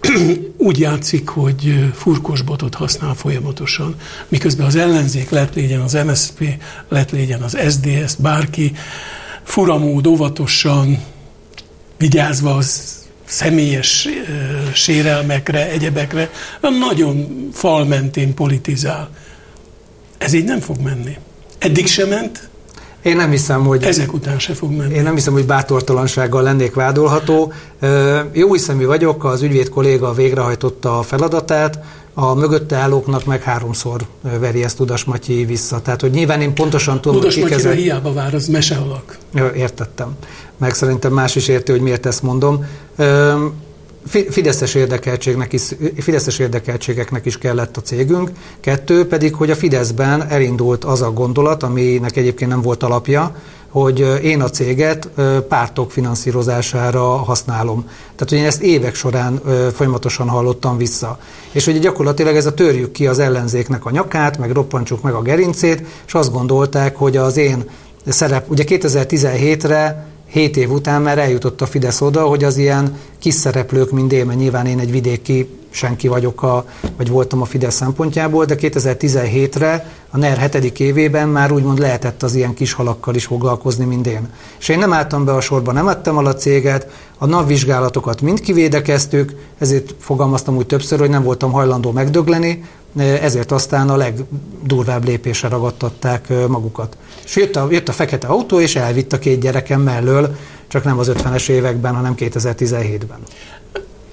[0.56, 3.94] úgy játszik, hogy furkosbotot használ folyamatosan,
[4.28, 6.44] miközben az ellenzék lett légyen az MSZP,
[6.88, 8.72] lett légyen az SDS, bárki
[9.42, 10.98] furamód, óvatosan,
[11.98, 12.97] vigyázva az
[13.28, 14.08] személyes
[14.72, 19.08] sérelmekre, egyebekre, nagyon fal mentén politizál.
[20.18, 21.16] Ez így nem fog menni.
[21.58, 22.48] Eddig sem ment,
[23.02, 23.82] én nem hiszem, hogy...
[23.82, 24.94] Ezek után se fog menni.
[24.94, 27.52] Én nem hiszem, hogy bátortalansággal lennék vádolható.
[28.32, 31.78] Jó hiszemű vagyok, az ügyvéd kolléga végrehajtotta a feladatát,
[32.20, 34.00] a mögötte állóknak meg háromszor
[34.40, 35.80] veri ezt Udas Matyi vissza.
[35.80, 37.74] Tehát, hogy nyilván én pontosan tudom, Udas hogy ezek...
[37.74, 39.18] hiába vár, az mese alak.
[39.56, 40.16] Értettem.
[40.56, 42.66] Meg szerintem más is érti, hogy miért ezt mondom.
[44.30, 45.62] Fideszes, érdekeltségnek is,
[45.96, 48.30] Fideszes érdekeltségeknek is kellett a cégünk.
[48.60, 53.36] Kettő pedig, hogy a Fideszben elindult az a gondolat, aminek egyébként nem volt alapja,
[53.70, 55.08] hogy én a céget
[55.48, 57.82] pártok finanszírozására használom.
[57.84, 59.40] Tehát, hogy én ezt évek során
[59.74, 61.18] folyamatosan hallottam vissza.
[61.52, 65.22] És hogy gyakorlatilag ez a törjük ki az ellenzéknek a nyakát, meg roppantsuk meg a
[65.22, 67.64] gerincét, és azt gondolták, hogy az én
[68.06, 73.34] szerep, ugye 2017-re 7 év után már eljutott a Fidesz oda, hogy az ilyen kis
[73.34, 76.64] szereplők, mint én, mert nyilván én egy vidéki senki vagyok, a,
[76.96, 80.80] vagy voltam a Fidesz szempontjából, de 2017-re, a NER 7.
[80.80, 84.28] évében már úgymond lehetett az ilyen kis halakkal is foglalkozni, mint én.
[84.58, 88.20] És én nem álltam be a sorba, nem adtam el a céget, a NAV vizsgálatokat
[88.20, 92.64] mind kivédekeztük, ezért fogalmaztam úgy többször, hogy nem voltam hajlandó megdögleni,
[92.96, 96.96] ezért aztán a legdurvább lépésre ragadtatták magukat.
[97.24, 100.36] És jött a, jött a fekete autó, és elvitt a két gyerekem mellől,
[100.68, 103.18] csak nem az 50-es években, hanem 2017-ben.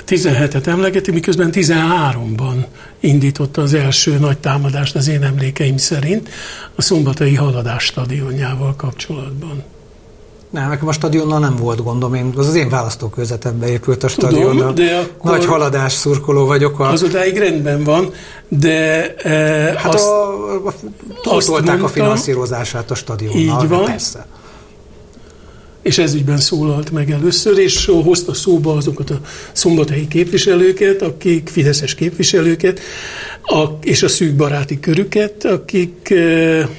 [0.08, 2.66] 17-et emlegeti, miközben 13-ban
[3.00, 6.30] indította az első nagy támadást az én emlékeim szerint
[6.76, 9.64] a szombatai haladás stadionjával kapcsolatban.
[10.50, 12.14] Nem, nekem a stadionnal nem volt gondom.
[12.14, 14.58] Én, az az én választókörzetembe épült a stadion.
[14.58, 16.80] Tudom, de akkor Nagy haladás szurkoló vagyok.
[16.80, 16.90] A...
[16.90, 18.14] Az odáig rendben van,
[18.48, 19.32] de e,
[19.80, 20.74] hát azt, a, a,
[21.24, 23.64] azt mondtam, a finanszírozását a stadionnal.
[23.64, 23.86] Így van.
[23.86, 24.26] Persze.
[25.86, 29.20] És ez ügyben szólalt meg először, és hozta szóba azokat a
[29.52, 32.80] szombathelyi képviselőket, akik fideszes képviselőket,
[33.44, 36.70] a, és a szűk baráti körüket, akik e,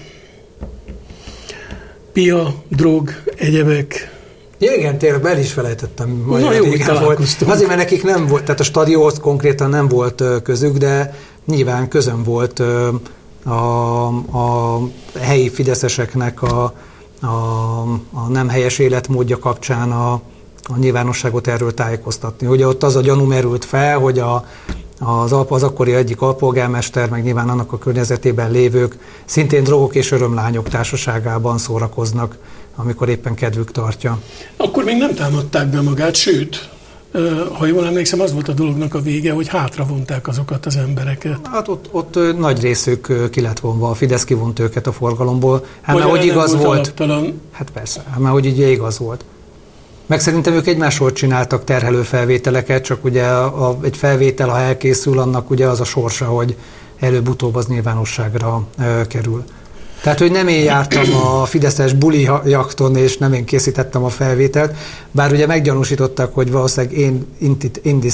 [2.12, 4.14] pia, drog, egyebek.
[4.58, 6.24] Ja, igen, tényleg be is felejtettem.
[6.28, 6.64] Na jó,
[7.00, 7.20] volt.
[7.46, 11.14] Azért, mert nekik nem volt, tehát a stadionhoz konkrétan nem volt közük, de
[11.44, 12.62] nyilván közön volt
[13.44, 14.80] a, a
[15.18, 16.74] helyi fideszeseknek a,
[17.20, 17.26] a,
[18.12, 20.12] a nem helyes életmódja kapcsán a,
[20.62, 22.46] a nyilvánosságot erről tájékoztatni.
[22.46, 24.44] Ugye ott az a gyanú merült fel, hogy a,
[25.00, 30.68] az, az akkori egyik alpolgármester, meg nyilván annak a környezetében lévők szintén drogok és örömlányok
[30.68, 32.36] társaságában szórakoznak,
[32.76, 34.18] amikor éppen kedvük tartja.
[34.56, 36.70] Akkor még nem támadták be magát, sőt,
[37.52, 41.38] ha jól emlékszem, az volt a dolognak a vége, hogy hátravonták azokat az embereket.
[41.52, 45.64] Hát ott, ott nagy részük ki lett vonva, a Fidesz kivont őket a forgalomból.
[45.80, 46.66] Hát mert hogy igaz volt.
[46.66, 47.40] Alaptalan.
[47.50, 49.24] Hát persze, hát mert hogy ugye igaz volt.
[50.06, 55.18] Meg szerintem ők egymásról csináltak terhelő felvételeket, csak ugye a, a, egy felvétel, ha elkészül,
[55.18, 56.56] annak ugye az a sorsa, hogy
[57.00, 59.44] előbb-utóbb az nyilvánosságra ö, kerül.
[60.06, 64.74] Tehát, hogy nem én jártam a Fideszes buli jakton, és nem én készítettem a felvételt,
[65.10, 67.26] bár ugye meggyanúsítottak, hogy valószínűleg én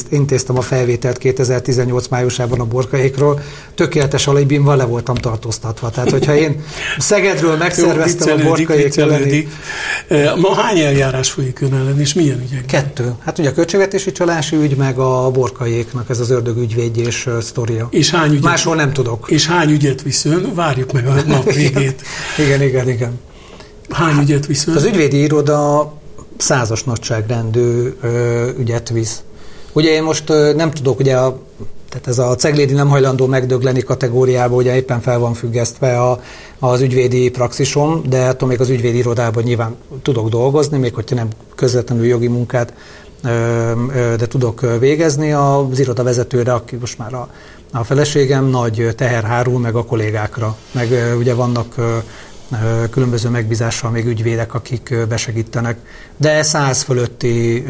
[0.09, 3.41] intéztem a felvételt 2018 májusában a borkaékról,
[3.75, 5.91] tökéletes alibimval le voltam tartóztatva.
[5.91, 6.63] Tehát, hogyha én
[6.99, 9.49] Szegedről megszerveztem Jó, a borkaék elleni...
[10.37, 12.67] Ma hány eljárás folyik ön ellen, és milyen ügyek?
[12.67, 13.13] Kettő.
[13.25, 17.89] Hát ugye a költségvetési csalási ügy, meg a borkaéknak ez az ördögügyvédjés sztoria.
[17.91, 19.27] És hány ügyet, Máshol nem tudok.
[19.31, 20.55] És hány ügyet visz ön?
[20.55, 21.51] Várjuk meg a nap
[21.83, 22.03] végét.
[22.39, 23.21] igen, igen, igen.
[23.89, 24.67] Hány ügyet visz?
[24.67, 25.93] Az ügyvédi iroda
[26.37, 29.23] százas nagyságrendű ö, ügyet visz.
[29.73, 31.39] Ugye én most ö, nem tudok, ugye a,
[31.89, 36.21] tehát ez a ceglédi nem hajlandó megdögleni kategóriába, ugye éppen fel van függesztve a,
[36.59, 41.29] az ügyvédi praxisom, de attól még az ügyvédi irodában nyilván tudok dolgozni, még hogyha nem
[41.55, 42.75] közvetlenül jogi munkát,
[43.25, 43.29] ö,
[43.95, 45.33] ö, de tudok végezni.
[45.33, 47.29] Az iroda vezetőre, aki most már a,
[47.73, 51.75] a feleségem, nagy teher hárul meg a kollégákra, meg ugye vannak
[52.91, 55.79] különböző megbízással még ügyvédek, akik besegítenek,
[56.17, 57.65] de száz fölötti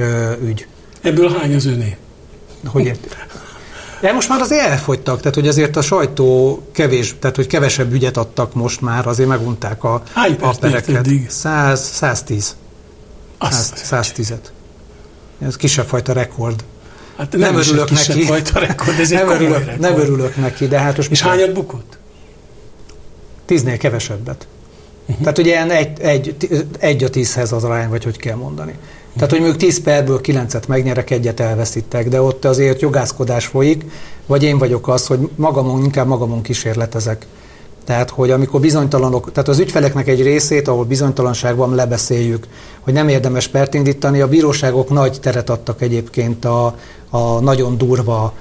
[0.45, 0.67] ügy.
[1.01, 1.97] Ebből hány az öné?
[2.67, 3.09] Hogy érti?
[4.01, 8.17] De most már azért elfogytak, tehát hogy azért a sajtó kevés, tehát hogy kevesebb ügyet
[8.17, 11.09] adtak most már, azért megunták a, Hány a pereket.
[11.29, 12.57] 100, 110.
[13.41, 14.51] 100, 110-et.
[15.41, 16.65] Ez kisebb fajta rekord.
[17.16, 18.22] Hát nem, nem örülök neki.
[18.22, 19.81] Fajta rekord, ez nem, örülök, rekord.
[19.81, 21.11] nem örülök neki, de hát most...
[21.11, 21.98] És hányat bukott?
[23.44, 24.46] Tíznél kevesebbet.
[25.07, 25.22] Uh-huh.
[25.22, 26.37] Tehát ugye egy, egy,
[26.79, 28.75] egy a tízhez az arány, vagy hogy kell mondani.
[29.14, 33.85] Tehát, hogy mondjuk 10 perből 9-et megnyerek, egyet elveszítek, de ott azért jogászkodás folyik,
[34.27, 37.27] vagy én vagyok az, hogy magamon, inkább magamon kísérletezek.
[37.85, 42.47] Tehát, hogy amikor bizonytalanok, tehát az ügyfeleknek egy részét, ahol bizonytalanság van, lebeszéljük,
[42.81, 44.21] hogy nem érdemes pert indítani.
[44.21, 46.75] A bíróságok nagy teret adtak egyébként a,
[47.11, 48.33] a nagyon durva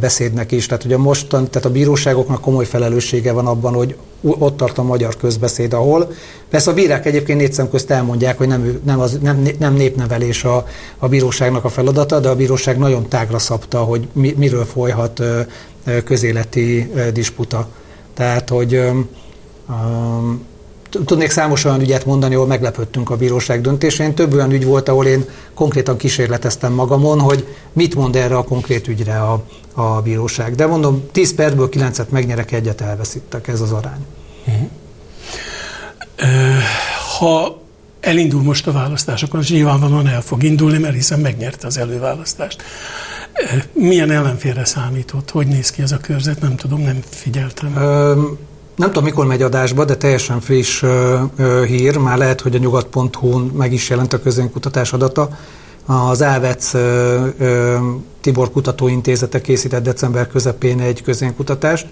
[0.00, 0.66] beszédnek is.
[0.66, 5.16] Tehát ugye mostan, tehát a bíróságoknak komoly felelőssége van abban, hogy ott tart a magyar
[5.16, 6.12] közbeszéd, ahol.
[6.48, 10.44] Persze a bírák egyébként négy szem közt elmondják, hogy nem, nem, az, nem, nem népnevelés
[10.44, 10.66] a,
[10.98, 15.22] a bíróságnak a feladata, de a bíróság nagyon tágra szabta, hogy mi, miről folyhat
[16.04, 17.68] közéleti disputa.
[18.20, 18.80] Tehát, hogy
[20.90, 24.14] tudnék számos olyan ügyet mondani, ahol meglepődtünk a bíróság döntésén.
[24.14, 28.88] Több olyan ügy volt, ahol én konkrétan kísérleteztem magamon, hogy mit mond erre a konkrét
[28.88, 30.54] ügyre a, a bíróság.
[30.54, 34.04] De mondom, 10 percből 9-et megnyerek, egyet elveszítek, ez az arány.
[34.46, 34.68] Uh-huh.
[37.18, 37.60] Ha
[38.00, 42.62] elindul most a választás, akkor nyilvánvalóan el fog indulni, mert hiszen megnyerte az előválasztást.
[43.72, 45.30] Milyen ellenfélre számított?
[45.30, 46.40] Hogy néz ki ez a körzet?
[46.40, 47.68] Nem tudom, nem figyeltem.
[47.76, 48.38] Um,
[48.76, 52.58] nem tudom, mikor megy adásba, de teljesen friss ö, ö, hír, már lehet, hogy a
[52.58, 55.28] nyugat.hu-n meg is jelent a közönkutatás adata.
[55.86, 57.76] Az Elvec ö, ö,
[58.20, 61.86] Tibor Kutatóintézete készített december közepén egy közönkutatást.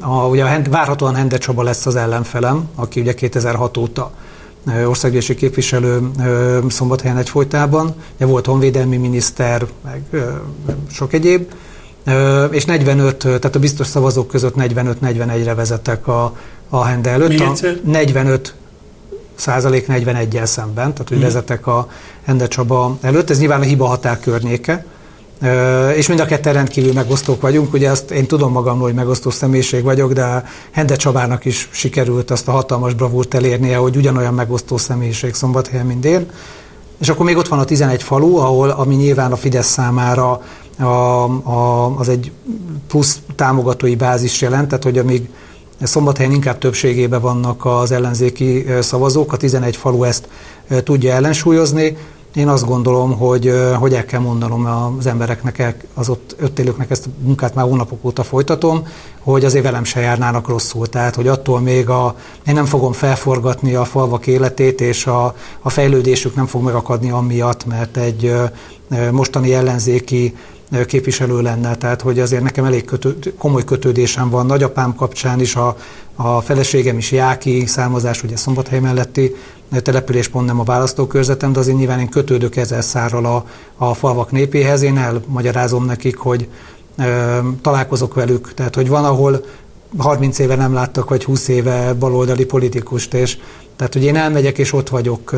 [0.00, 4.12] A, ugye a, várhatóan Hende Csaba lesz az ellenfelem, aki ugye 2006 óta
[4.86, 6.10] országgyűlési képviselő
[6.68, 7.94] Szombathelyen egyfolytában.
[8.16, 10.02] Ugye volt honvédelmi miniszter, meg
[10.90, 11.52] sok egyéb
[12.50, 16.36] és 45, tehát a biztos szavazók között 45-41-re vezettek a,
[16.68, 17.40] a Hende előtt.
[17.40, 18.54] A 45
[19.34, 21.20] százalék 41-el szemben, tehát hogy mm.
[21.20, 21.88] vezetek a
[22.22, 23.30] Hende Csaba előtt.
[23.30, 24.84] Ez nyilván a hiba határ környéke.
[25.96, 29.82] És mind a ketten rendkívül megosztók vagyunk, ugye azt én tudom magamról, hogy megosztó személyiség
[29.82, 35.34] vagyok, de Hende Csabának is sikerült azt a hatalmas bravúrt elérnie, hogy ugyanolyan megosztó személyiség
[35.34, 36.30] szombathelyen, mint én.
[37.00, 40.40] És akkor még ott van a 11 falu, ahol, ami nyilván a Fidesz számára
[40.78, 42.30] a, a, az egy
[42.88, 45.28] plusz támogatói bázis jelent, tehát hogy amíg
[45.82, 50.28] Szombathelyen inkább többségében vannak az ellenzéki szavazók, a 11 falu ezt
[50.84, 51.96] tudja ellensúlyozni.
[52.34, 54.66] Én azt gondolom, hogy, hogy el kell mondanom
[54.98, 58.86] az embereknek, az ott, ott élőknek ezt a munkát már hónapok óta folytatom,
[59.18, 60.86] hogy azért velem se járnának rosszul.
[60.86, 62.16] Tehát, hogy attól még a,
[62.46, 67.66] én nem fogom felforgatni a falvak életét, és a, a fejlődésük nem fog megakadni amiatt,
[67.66, 68.34] mert egy
[69.10, 70.36] mostani ellenzéki
[70.86, 75.76] képviselő lenne, tehát hogy azért nekem elég kötő, komoly kötődésem van nagyapám kapcsán is, a,
[76.14, 79.34] a feleségem is Jáki származás, ugye Szombathely melletti
[79.82, 83.44] település pont nem a választókörzetem, de azért nyilván én kötődök ezzel szárral a,
[83.76, 86.48] a falvak népéhez, én elmagyarázom nekik, hogy
[87.62, 89.44] találkozok velük, tehát hogy van, ahol
[89.98, 93.38] 30 éve nem láttak, vagy 20 éve baloldali politikust, és
[93.76, 95.34] tehát, hogy én elmegyek, és ott vagyok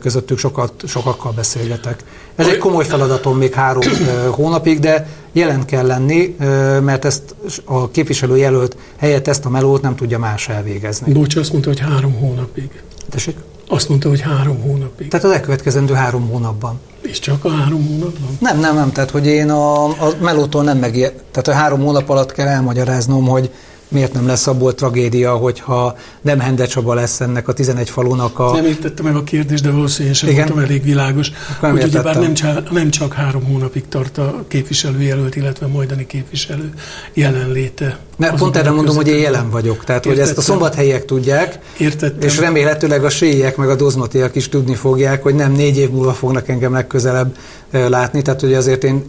[0.00, 2.04] közöttük, sokat, sokakkal beszélgetek.
[2.34, 3.82] Ez egy komoly feladatom még három
[4.30, 6.36] hónapig, de jelen kell lenni,
[6.82, 7.34] mert ezt
[7.64, 11.12] a képviselő jelölt helyett ezt a melót nem tudja más elvégezni.
[11.12, 12.82] Bocs, azt mondta, hogy három hónapig.
[13.10, 13.36] Tessék?
[13.68, 15.08] Azt mondta, hogy három hónapig.
[15.08, 16.80] Tehát az elkövetkezendő három hónapban.
[17.02, 18.36] És csak a három hónapban?
[18.40, 18.92] Nem, nem, nem.
[18.92, 20.92] Tehát, hogy én a, a melótól nem meg...
[21.30, 23.50] Tehát a három hónap alatt kell elmagyaráznom, hogy
[23.90, 28.52] miért nem lesz abból tragédia, hogyha nem Hende Csaba lesz ennek a 11 falunak a...
[28.52, 32.34] Nem értettem meg a kérdést, de valószínűleg sem voltam elég világos, nem hogy ugyebár nem
[32.34, 36.72] csak, nem csak három hónapig tart a képviselőjelölt, illetve majdani képviselő
[37.12, 37.98] jelenléte.
[38.16, 39.84] Ne, pont erre mondom, hogy én jelen vagyok.
[39.84, 40.10] Tehát, Értettem.
[40.10, 42.28] hogy ezt a szombathelyiek tudják, Értettem.
[42.28, 46.12] és remélhetőleg a séiek meg a doznotiak is tudni fogják, hogy nem négy év múlva
[46.12, 47.36] fognak engem legközelebb
[47.70, 48.22] látni.
[48.22, 49.04] Tehát, hogy azért én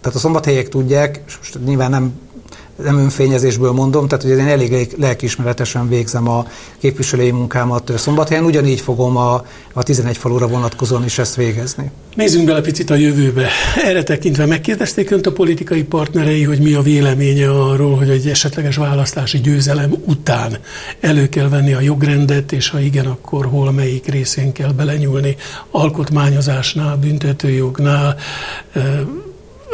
[0.00, 2.12] tehát a szombathelyek tudják, és most nyilván nem
[2.82, 6.46] nem önfényezésből mondom, tehát hogy én elég lelkiismeretesen végzem a
[6.78, 11.90] képviselői munkámat szombathelyen, ugyanígy fogom a, a 11 falura vonatkozóan is ezt végezni.
[12.14, 13.48] Nézzünk bele picit a jövőbe.
[13.84, 18.76] Erre tekintve megkérdezték Önt a politikai partnerei, hogy mi a véleménye arról, hogy egy esetleges
[18.76, 20.58] választási győzelem után
[21.00, 25.36] elő kell venni a jogrendet, és ha igen, akkor hol, melyik részén kell belenyúlni,
[25.70, 28.16] alkotmányozásnál, büntetőjognál,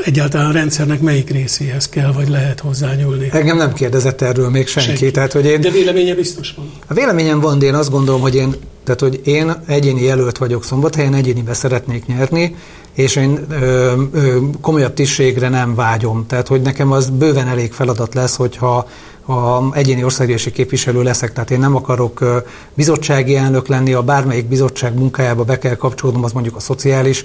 [0.04, 3.28] egyáltalán a rendszernek melyik részéhez kell, vagy lehet hozzányúlni?
[3.32, 4.88] Engem nem kérdezett erről még senki.
[4.88, 5.10] senki.
[5.10, 6.72] Tehát, hogy én, de véleménye biztos van.
[6.86, 10.64] A véleményem van, de én azt gondolom, hogy én, tehát, hogy én egyéni jelölt vagyok
[10.64, 12.56] szombathelyen, egyénibe szeretnék nyerni,
[12.94, 16.26] és én ö, ö, komolyabb tisztségre nem vágyom.
[16.26, 18.88] Tehát, hogy nekem az bőven elég feladat lesz, hogyha
[19.26, 22.42] a egyéni országgyűlési képviselő leszek, tehát én nem akarok
[22.74, 27.24] bizottsági elnök lenni, a bármelyik bizottság munkájába be kell kapcsolódnom, az mondjuk a szociális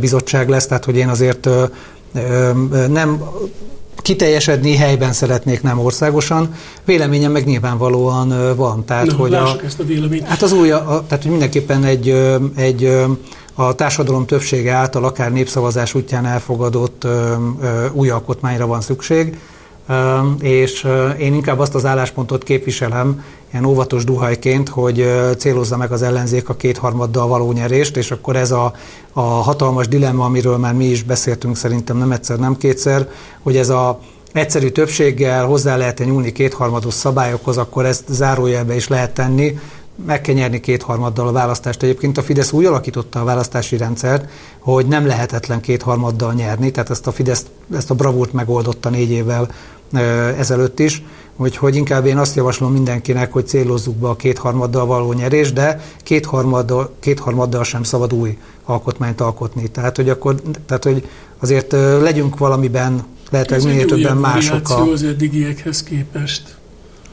[0.00, 1.48] bizottság lesz, tehát hogy én azért
[2.88, 3.22] nem
[3.96, 6.54] kiteljesedni helyben szeretnék, nem országosan.
[6.84, 8.84] Véleményem meg nyilvánvalóan van.
[8.84, 10.26] Tehát, Na, hogy a, ezt a véleményt.
[10.26, 12.08] Hát az új, a, tehát hogy mindenképpen egy,
[12.56, 13.06] egy
[13.54, 19.38] a társadalom többsége által akár népszavazás útján elfogadott ö, ö, új alkotmányra van szükség,
[20.40, 26.48] és én inkább azt az álláspontot képviselem, ilyen óvatos duhajként, hogy célozza meg az ellenzék
[26.48, 28.72] a kétharmaddal való nyerést, és akkor ez a,
[29.12, 33.08] a hatalmas dilemma, amiről már mi is beszéltünk szerintem nem egyszer, nem kétszer,
[33.42, 33.98] hogy ez a
[34.32, 39.58] egyszerű többséggel hozzá lehet nyúlni kétharmados szabályokhoz, akkor ezt zárójelbe is lehet tenni,
[40.06, 41.82] meg kell nyerni kétharmaddal a választást.
[41.82, 44.28] Egyébként a Fidesz úgy alakította a választási rendszert,
[44.58, 49.48] hogy nem lehetetlen kétharmaddal nyerni, tehát ezt a Fidesz, ezt a bravúrt megoldotta négy évvel
[50.38, 51.02] ezelőtt is,
[51.36, 56.94] úgyhogy inkább én azt javaslom mindenkinek, hogy célozzuk be a kétharmaddal való nyerés, de kétharmaddal,
[57.00, 59.68] kétharmaddal sem szabad új alkotmányt alkotni.
[59.68, 60.34] Tehát, hogy akkor,
[60.66, 61.08] tehát, hogy
[61.38, 64.68] azért legyünk valamiben, lehetőleg minél többen mások.
[64.68, 64.82] A...
[64.82, 66.56] az eddigiekhez képest.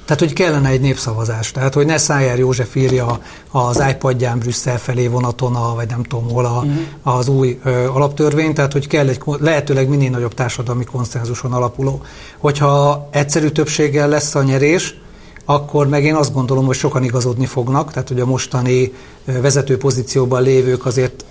[0.05, 1.51] Tehát, hogy kellene egy népszavazás.
[1.51, 3.19] Tehát, hogy ne Szájár József írja
[3.51, 7.17] az iPadján Brüsszel felé vonaton, a, vagy nem tudom hol a, uh-huh.
[7.17, 12.01] az új ö, alaptörvény, tehát, hogy kell egy lehetőleg minél nagyobb társadalmi konszenzuson alapuló.
[12.37, 15.01] Hogyha egyszerű többséggel lesz a nyerés,
[15.45, 18.93] akkor meg én azt gondolom, hogy sokan igazodni fognak, tehát, hogy a mostani
[19.25, 21.25] vezető pozícióban lévők azért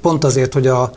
[0.00, 0.92] pont azért, hogy a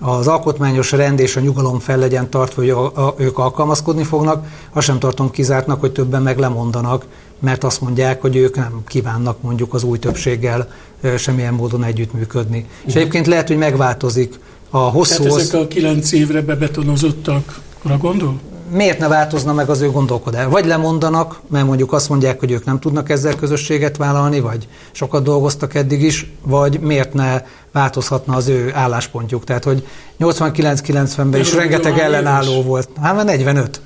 [0.00, 4.46] az alkotmányos rend és a nyugalom fel legyen tartva, hogy a, a, ők alkalmazkodni fognak,
[4.72, 7.06] azt sem tartom kizártnak, hogy többen meg lemondanak,
[7.38, 10.68] mert azt mondják, hogy ők nem kívánnak mondjuk az új többséggel
[11.16, 12.58] semmilyen módon együttműködni.
[12.58, 12.86] Uh-huh.
[12.86, 14.38] És egyébként lehet, hogy megváltozik
[14.70, 15.22] a hosszú...
[15.22, 18.38] Tehát ezek a kilenc évre bebetonozottakra gondol?
[18.70, 20.46] Miért ne változna meg az ő gondolkodás?
[20.46, 25.22] Vagy lemondanak, mert mondjuk azt mondják, hogy ők nem tudnak ezzel közösséget vállalni, vagy sokat
[25.22, 27.42] dolgoztak eddig is, vagy miért ne
[27.72, 29.44] változhatna az ő álláspontjuk?
[29.44, 29.86] Tehát, hogy
[30.20, 32.64] 89-90-ben is rengeteg ellenálló éves.
[32.64, 32.88] volt.
[33.02, 33.80] Hát már 45.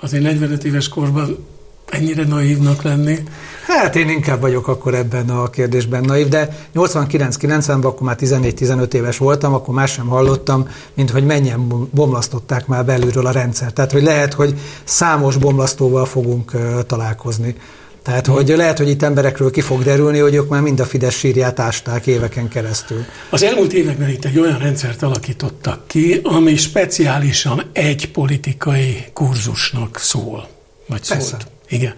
[0.00, 1.46] Azért 45 éves korban
[1.90, 3.18] ennyire naívnak lenni.
[3.66, 9.18] Hát én inkább vagyok akkor ebben a kérdésben naív, de 89-90-ben akkor már 14-15 éves
[9.18, 13.72] voltam, akkor más sem hallottam, mint hogy mennyien bomlasztották már belülről a rendszer.
[13.72, 17.54] Tehát, hogy lehet, hogy számos bomlasztóval fogunk uh, találkozni.
[18.02, 18.34] Tehát, hmm.
[18.34, 21.60] hogy lehet, hogy itt emberekről ki fog derülni, hogy ők már mind a Fidesz sírját
[21.60, 23.04] ásták éveken keresztül.
[23.30, 30.48] Az elmúlt években itt egy olyan rendszert alakítottak ki, ami speciálisan egy politikai kurzusnak szól.
[30.88, 31.30] Vagy szólt.
[31.30, 31.36] Persze.
[31.70, 31.94] Igen.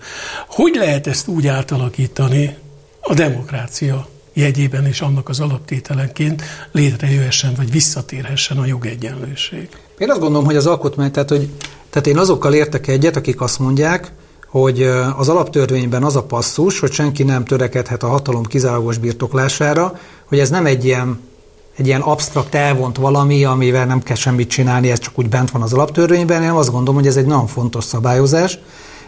[0.48, 2.56] Hogy lehet ezt úgy átalakítani
[3.00, 6.42] a demokrácia jegyében és annak az alaptételenként
[6.72, 9.68] létrejöhessen, vagy visszatérhessen a jogegyenlőség?
[9.98, 11.48] Én azt gondolom, hogy az alkotmány, tehát, hogy,
[11.90, 14.12] tehát én azokkal értek egyet, akik azt mondják,
[14.46, 14.82] hogy
[15.16, 20.50] az alaptörvényben az a passzus, hogy senki nem törekedhet a hatalom kizárólagos birtoklására, hogy ez
[20.50, 21.20] nem egy ilyen,
[21.76, 25.62] egy ilyen absztrakt elvont valami, amivel nem kell semmit csinálni, ez csak úgy bent van
[25.62, 28.58] az alaptörvényben, én azt gondolom, hogy ez egy nagyon fontos szabályozás,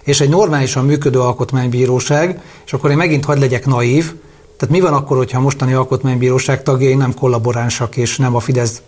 [0.04, 4.14] és egy normálisan működő alkotmánybíróság, és akkor én megint hadd legyek naív,
[4.56, 8.82] tehát mi van akkor, hogyha a mostani alkotmánybíróság tagjai nem kollaboránsak, és nem a Fidesz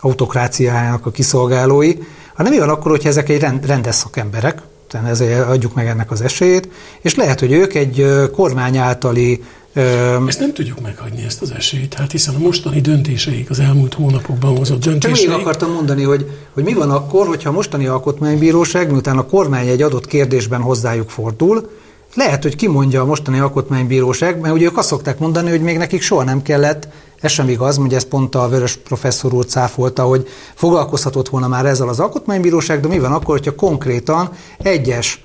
[0.00, 1.94] autokráciájának a kiszolgálói,
[2.34, 4.62] hanem mi van akkor, hogyha ezek egy rendes szakemberek,
[4.96, 6.68] tehát ezért adjuk meg ennek az esélyét,
[7.00, 9.42] és lehet, hogy ők egy kormány általi
[10.26, 14.56] ezt nem tudjuk meghagyni, ezt az esélyt, hát hiszen a mostani döntéseik, az elmúlt hónapokban
[14.56, 15.16] hozott döntéseik...
[15.16, 19.26] Csak még akartam mondani, hogy, hogy mi van akkor, hogyha a mostani alkotmánybíróság, miután a
[19.26, 21.70] kormány egy adott kérdésben hozzájuk fordul,
[22.14, 26.02] lehet, hogy kimondja a mostani alkotmánybíróság, mert ugye ők azt szokták mondani, hogy még nekik
[26.02, 26.88] soha nem kellett,
[27.20, 31.66] ez sem igaz, ugye ez pont a Vörös professzor úr cáfolta, hogy foglalkozhatott volna már
[31.66, 35.24] ezzel az alkotmánybíróság, de mi van akkor, hogyha konkrétan egyes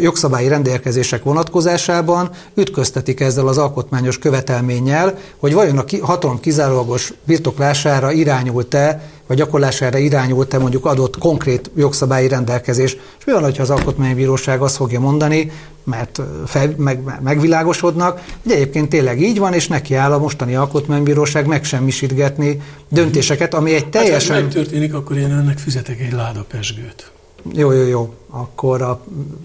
[0.00, 9.02] jogszabályi rendelkezések vonatkozásában ütköztetik ezzel az alkotmányos követelménnyel, hogy vajon a hatalom kizárólagos birtoklására irányult-e,
[9.26, 12.96] vagy gyakorlására irányult-e mondjuk adott konkrét jogszabályi rendelkezés.
[13.18, 15.52] És mi van, hogyha az alkotmánybíróság azt fogja mondani,
[15.84, 21.46] mert fel, meg, megvilágosodnak, hogy egyébként tényleg így van, és neki áll a mostani alkotmánybíróság
[21.46, 24.34] megsemmisítgetni döntéseket, ami egy teljesen...
[24.34, 27.10] Hát, ha megtörténik, akkor én önnek fizetek egy láda pesgőt.
[27.52, 28.14] Jó, jó, jó.
[28.30, 29.00] Akkor a...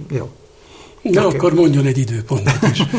[0.09, 0.29] Jó.
[1.01, 1.37] Na, okay.
[1.37, 2.83] akkor mondjon egy időpontot is.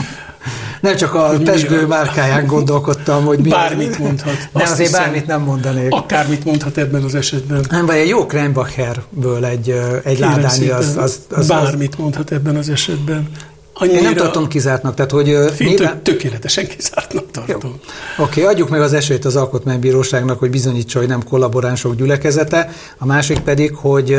[0.80, 3.98] nem csak a pesgő márkáján gondolkodtam, hogy mi Bármit az...
[3.98, 4.48] mondhat.
[4.52, 5.92] Nem, azért hiszem, bármit nem mondanék.
[5.92, 7.64] Akármit mondhat ebben az esetben.
[7.70, 11.46] Nem, vagy egy jó Krembacherből egy, egy ládányi az, az, az...
[11.46, 13.28] Bármit mondhat ebben az esetben.
[13.74, 13.98] Annyira...
[13.98, 15.38] Én nem tartom kizártnak, tehát hogy...
[15.58, 16.02] nyilván...
[16.02, 17.80] Tökéletesen kizártnak tartom.
[18.18, 23.06] Oké, okay, adjuk meg az esélyt az Alkotmánybíróságnak, hogy bizonyítsa, hogy nem kollaboránsok gyülekezete, a
[23.06, 24.18] másik pedig, hogy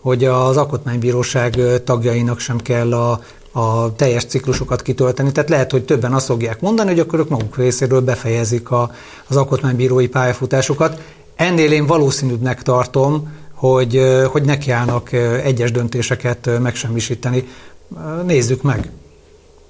[0.00, 3.20] hogy az Alkotmánybíróság tagjainak sem kell a,
[3.52, 5.32] a teljes ciklusokat kitölteni.
[5.32, 8.90] Tehát lehet, hogy többen azt fogják mondani, hogy akkor ők maguk részéről befejezik a,
[9.28, 11.00] az alkotmánybírói pályafutásokat.
[11.36, 15.12] Ennél én valószínűbbnek tartom, hogy, hogy nekiállnak
[15.44, 17.48] egyes döntéseket megsemmisíteni.
[18.24, 18.90] Nézzük meg.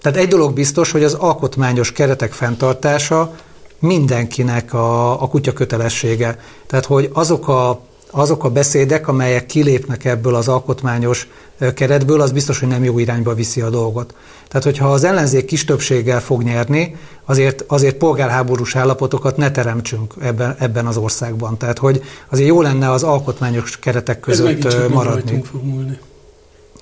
[0.03, 3.35] Tehát egy dolog biztos, hogy az alkotmányos keretek fenntartása
[3.79, 6.41] mindenkinek a, a kutya kötelessége.
[6.67, 11.29] Tehát, hogy azok a, azok a beszédek, amelyek kilépnek ebből az alkotmányos
[11.75, 14.15] keretből, az biztos, hogy nem jó irányba viszi a dolgot.
[14.49, 20.57] Tehát, hogyha az ellenzék kis többséggel fog nyerni, azért, azért polgárháborús állapotokat ne teremtsünk ebben,
[20.59, 21.57] ebben az országban.
[21.57, 25.43] Tehát, hogy azért jó lenne az alkotmányos keretek között Ez maradni.
[25.51, 25.99] Fog múlni.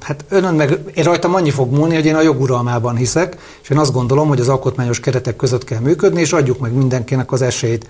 [0.01, 3.79] Hát önön meg, én rajtam annyi fog múlni, hogy én a joguralmában hiszek, és én
[3.79, 7.87] azt gondolom, hogy az alkotmányos keretek között kell működni, és adjuk meg mindenkinek az esélyt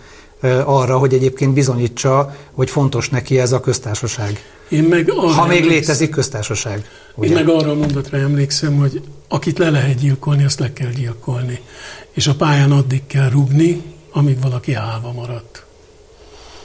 [0.64, 4.44] arra, hogy egyébként bizonyítsa, hogy fontos neki ez a köztársaság.
[4.68, 6.84] Én meg arra ha még létezik köztársaság.
[7.14, 7.28] Ugye?
[7.28, 11.60] Én meg arra a mondatra emlékszem, hogy akit le lehet gyilkolni, azt le kell gyilkolni.
[12.12, 13.82] És a pályán addig kell rugni,
[14.12, 15.64] amíg valaki állva maradt.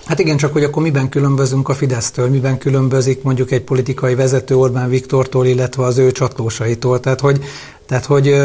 [0.05, 4.55] Hát igen, csak hogy akkor miben különbözünk a Fidesztől, miben különbözik mondjuk egy politikai vezető
[4.55, 6.99] Orbán Viktortól, illetve az ő csatlósaitól.
[6.99, 7.43] Tehát, hogy,
[7.85, 8.35] tehát, hogy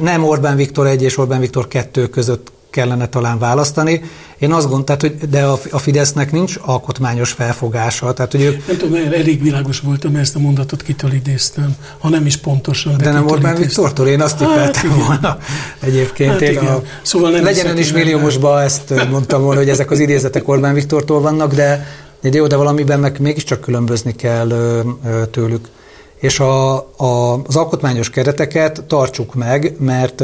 [0.00, 4.02] nem Orbán Viktor egy és Orbán Viktor kettő között kellene talán választani.
[4.38, 8.12] Én azt gondolom, hogy de a Fidesznek nincs alkotmányos felfogása.
[8.12, 8.66] Tehát, hogy ők...
[8.66, 12.96] Nem tudom, elég világos voltam, ezt a mondatot kitől idéztem, ha nem is pontosan.
[12.96, 15.38] De, de nem Orbán Viktortól, én azt tippeltem hát, volna
[15.80, 16.30] egyébként.
[16.30, 19.98] Hát, én a, szóval nem legyen ön is milliómosba, ezt mondtam volna, hogy ezek az
[19.98, 21.86] idézetek Orbán Viktortól vannak, de,
[22.20, 25.68] de jó, de valamiben meg mégiscsak különbözni kell ö, ö, tőlük.
[26.16, 30.22] És a, a, az alkotmányos kereteket tartsuk meg, mert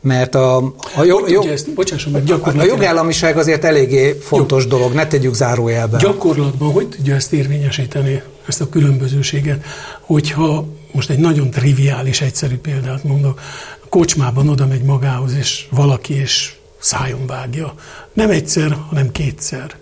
[0.00, 0.56] mert a,
[0.96, 4.68] a, jog, jog, ezt, bocsásson meg, a jogállamiság azért eléggé fontos Jó.
[4.68, 5.98] dolog, ne tegyük zárójelbe.
[5.98, 9.64] Gyakorlatban hogy tudja ezt érvényesíteni, ezt a különbözőséget,
[10.00, 13.40] hogyha most egy nagyon triviális, egyszerű példát mondok,
[13.84, 17.74] a kocsmában oda megy magához, és valaki, és szájon vágja.
[18.12, 19.74] Nem egyszer, hanem kétszer.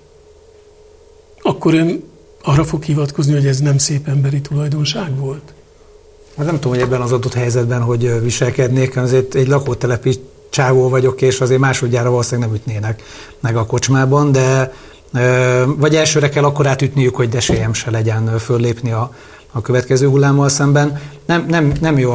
[1.43, 2.05] Akkor ön
[2.43, 5.53] arra fog hivatkozni, hogy ez nem szép emberi tulajdonság volt?
[6.39, 10.14] Hát nem tudom, hogy ebben az adott helyzetben hogy viselkednék, azért egy lakótelepi
[10.51, 13.03] csávó vagyok, és azért másodjára valószínűleg nem ütnének
[13.41, 14.72] meg a kocsmában, de
[15.66, 19.14] vagy elsőre kell akkor átütniük, hogy desélyem se legyen föllépni a,
[19.59, 21.00] a következő hullámmal szemben.
[21.26, 22.14] Nem, nem, nem jó,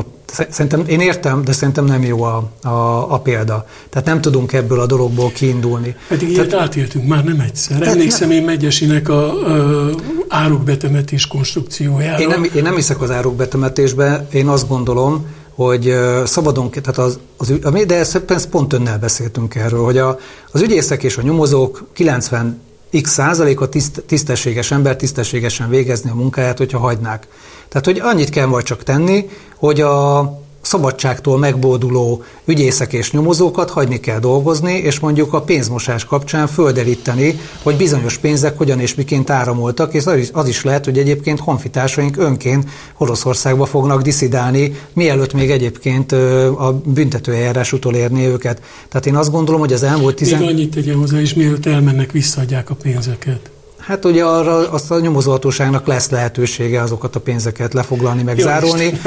[0.49, 2.67] szerintem én értem, de szerintem nem jó a, a,
[3.13, 3.67] a példa.
[3.89, 5.95] Tehát nem tudunk ebből a dologból kiindulni.
[6.07, 7.81] Pedig ilyet Tehát, átéltünk már nem egyszer.
[7.81, 9.89] Emlékszem én Megyesinek a, a
[10.27, 12.21] árukbetemetés konstrukciójára.
[12.21, 15.25] Én nem, én nem hiszek az árukbetemetésbe, én azt gondolom,
[15.55, 17.53] hogy szabadon, tehát az, az,
[17.87, 20.19] de ezt pont önnel beszéltünk erről, hogy a,
[20.51, 22.61] az ügyészek és a nyomozók 90
[23.01, 27.27] x százaléka tiszt, tisztességes ember tisztességesen végezni a munkáját, hogyha hagynák.
[27.69, 30.21] Tehát, hogy annyit kell majd csak tenni, hogy a
[30.63, 37.77] szabadságtól megbóduló ügyészek és nyomozókat hagyni kell dolgozni, és mondjuk a pénzmosás kapcsán földeríteni, hogy
[37.77, 43.65] bizonyos pénzek hogyan és miként áramoltak, és az is lehet, hogy egyébként honfitársaink önként Oroszországba
[43.65, 46.11] fognak diszidálni, mielőtt még egyébként
[46.57, 48.61] a büntetőeljárás utolérni őket.
[48.89, 50.39] Tehát én azt gondolom, hogy az elmúlt tizen...
[50.39, 53.51] Még annyit tegyen hozzá, és mielőtt elmennek, visszaadják a pénzeket.
[53.77, 58.99] Hát ugye arra azt a nyomozóhatóságnak lesz lehetősége azokat a pénzeket lefoglalni, megzárolni.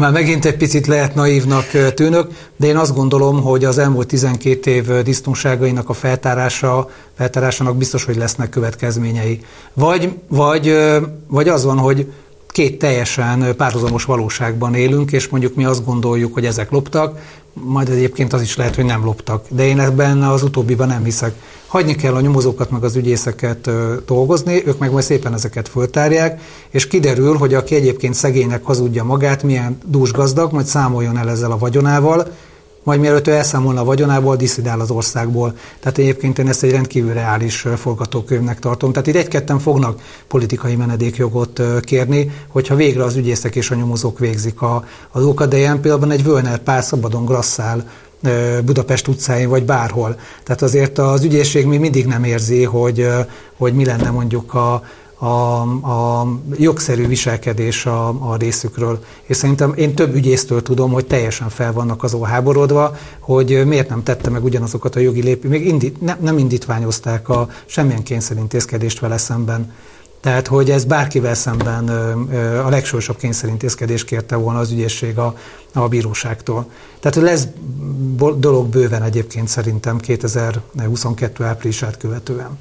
[0.00, 4.70] Már megint egy picit lehet naívnak tűnök, de én azt gondolom, hogy az elmúlt 12
[4.70, 9.44] év disznóságainak a feltárása, feltárásának biztos, hogy lesznek következményei.
[9.72, 10.76] Vagy, vagy,
[11.26, 12.12] vagy az van, hogy
[12.50, 17.18] két teljesen párhuzamos valóságban élünk, és mondjuk mi azt gondoljuk, hogy ezek loptak,
[17.52, 19.46] majd egyébként az is lehet, hogy nem loptak.
[19.48, 21.34] De én ebben az utóbbiban nem hiszek.
[21.66, 23.70] Hagyni kell a nyomozókat meg az ügyészeket
[24.06, 26.40] dolgozni, ők meg majd szépen ezeket föltárják,
[26.70, 31.50] és kiderül, hogy aki egyébként szegénynek hazudja magát, milyen dús gazdag, majd számoljon el ezzel
[31.50, 32.32] a vagyonával,
[32.82, 35.54] majd mielőtt ő elszámolna a vagyonából, diszidál az országból.
[35.80, 38.92] Tehát egyébként én ezt egy rendkívül reális forgatókönyvnek tartom.
[38.92, 44.62] Tehát itt egy-ketten fognak politikai menedékjogot kérni, hogyha végre az ügyészek és a nyomozók végzik
[44.62, 47.84] a, a dolgokat, de ilyen pillanatban egy Völner pár szabadon grasszál
[48.64, 50.16] Budapest utcáin, vagy bárhol.
[50.42, 53.08] Tehát azért az ügyészség még mindig nem érzi, hogy,
[53.56, 54.82] hogy mi lenne mondjuk a,
[55.22, 55.60] a,
[55.90, 59.04] a jogszerű viselkedés a, a részükről.
[59.22, 64.02] És szerintem én több ügyésztől tudom, hogy teljesen fel vannak azon háborodva, hogy miért nem
[64.02, 69.18] tette meg ugyanazokat a jogi lépéseket, még indi, ne, nem indítványozták a semmilyen kényszerintézkedést vele
[69.18, 69.72] szemben.
[70.20, 71.88] Tehát, hogy ez bárkivel szemben
[72.64, 75.36] a legsősabb kényszerintézkedést kérte volna az ügyészség a,
[75.72, 76.70] a bíróságtól.
[77.00, 77.46] Tehát lesz
[78.36, 82.58] dolog bőven egyébként szerintem 2022 áprilisát követően.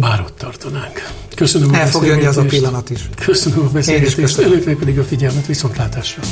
[0.00, 1.08] Bár ott tartanánk.
[1.34, 3.08] Köszönöm a El fog jönni az a pillanat is.
[3.24, 6.22] Köszönöm a beszélgetést, önöknek pedig a figyelmet, viszontlátásra.